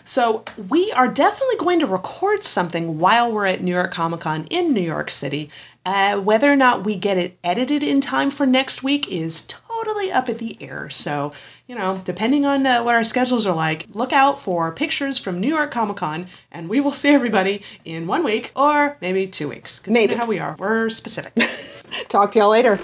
So, 0.05 0.43
we 0.69 0.91
are 0.91 1.07
definitely 1.07 1.55
going 1.57 1.79
to 1.79 1.87
record 1.87 2.43
something 2.43 2.99
while 2.99 3.31
we're 3.31 3.45
at 3.45 3.61
New 3.61 3.71
York 3.71 3.93
Comic 3.93 4.21
Con 4.21 4.45
in 4.51 4.73
New 4.73 4.81
York 4.81 5.09
City. 5.09 5.49
Uh, 5.85 6.19
whether 6.19 6.51
or 6.51 6.55
not 6.57 6.85
we 6.85 6.97
get 6.97 7.17
it 7.17 7.37
edited 7.43 7.83
in 7.83 8.01
time 8.01 8.29
for 8.29 8.45
next 8.45 8.83
week 8.83 9.09
is 9.11 9.45
totally 9.47 10.11
up 10.11 10.27
at 10.27 10.39
the 10.39 10.57
air. 10.61 10.89
So, 10.89 11.33
you 11.67 11.75
know, 11.75 12.01
depending 12.03 12.45
on 12.45 12.65
uh, 12.65 12.83
what 12.83 12.95
our 12.95 13.03
schedules 13.03 13.47
are 13.47 13.55
like, 13.55 13.87
look 13.93 14.11
out 14.11 14.37
for 14.37 14.73
pictures 14.73 15.19
from 15.19 15.39
New 15.39 15.47
York 15.47 15.71
Comic 15.71 15.97
Con, 15.97 16.27
and 16.51 16.69
we 16.69 16.79
will 16.81 16.91
see 17.03 17.13
everybody 17.13 17.63
in 17.85 18.07
one 18.07 18.23
week 18.23 18.51
or 18.55 18.97
maybe 19.01 19.27
two 19.27 19.49
weeks. 19.49 19.79
Because 19.79 19.93
you 19.93 20.01
Maybe. 20.01 20.13
know 20.13 20.21
how 20.21 20.27
we 20.27 20.39
are. 20.39 20.55
We're 20.59 20.89
specific. 20.89 21.33
Talk 22.09 22.31
to 22.33 22.39
y'all 22.39 22.49
later. 22.49 22.77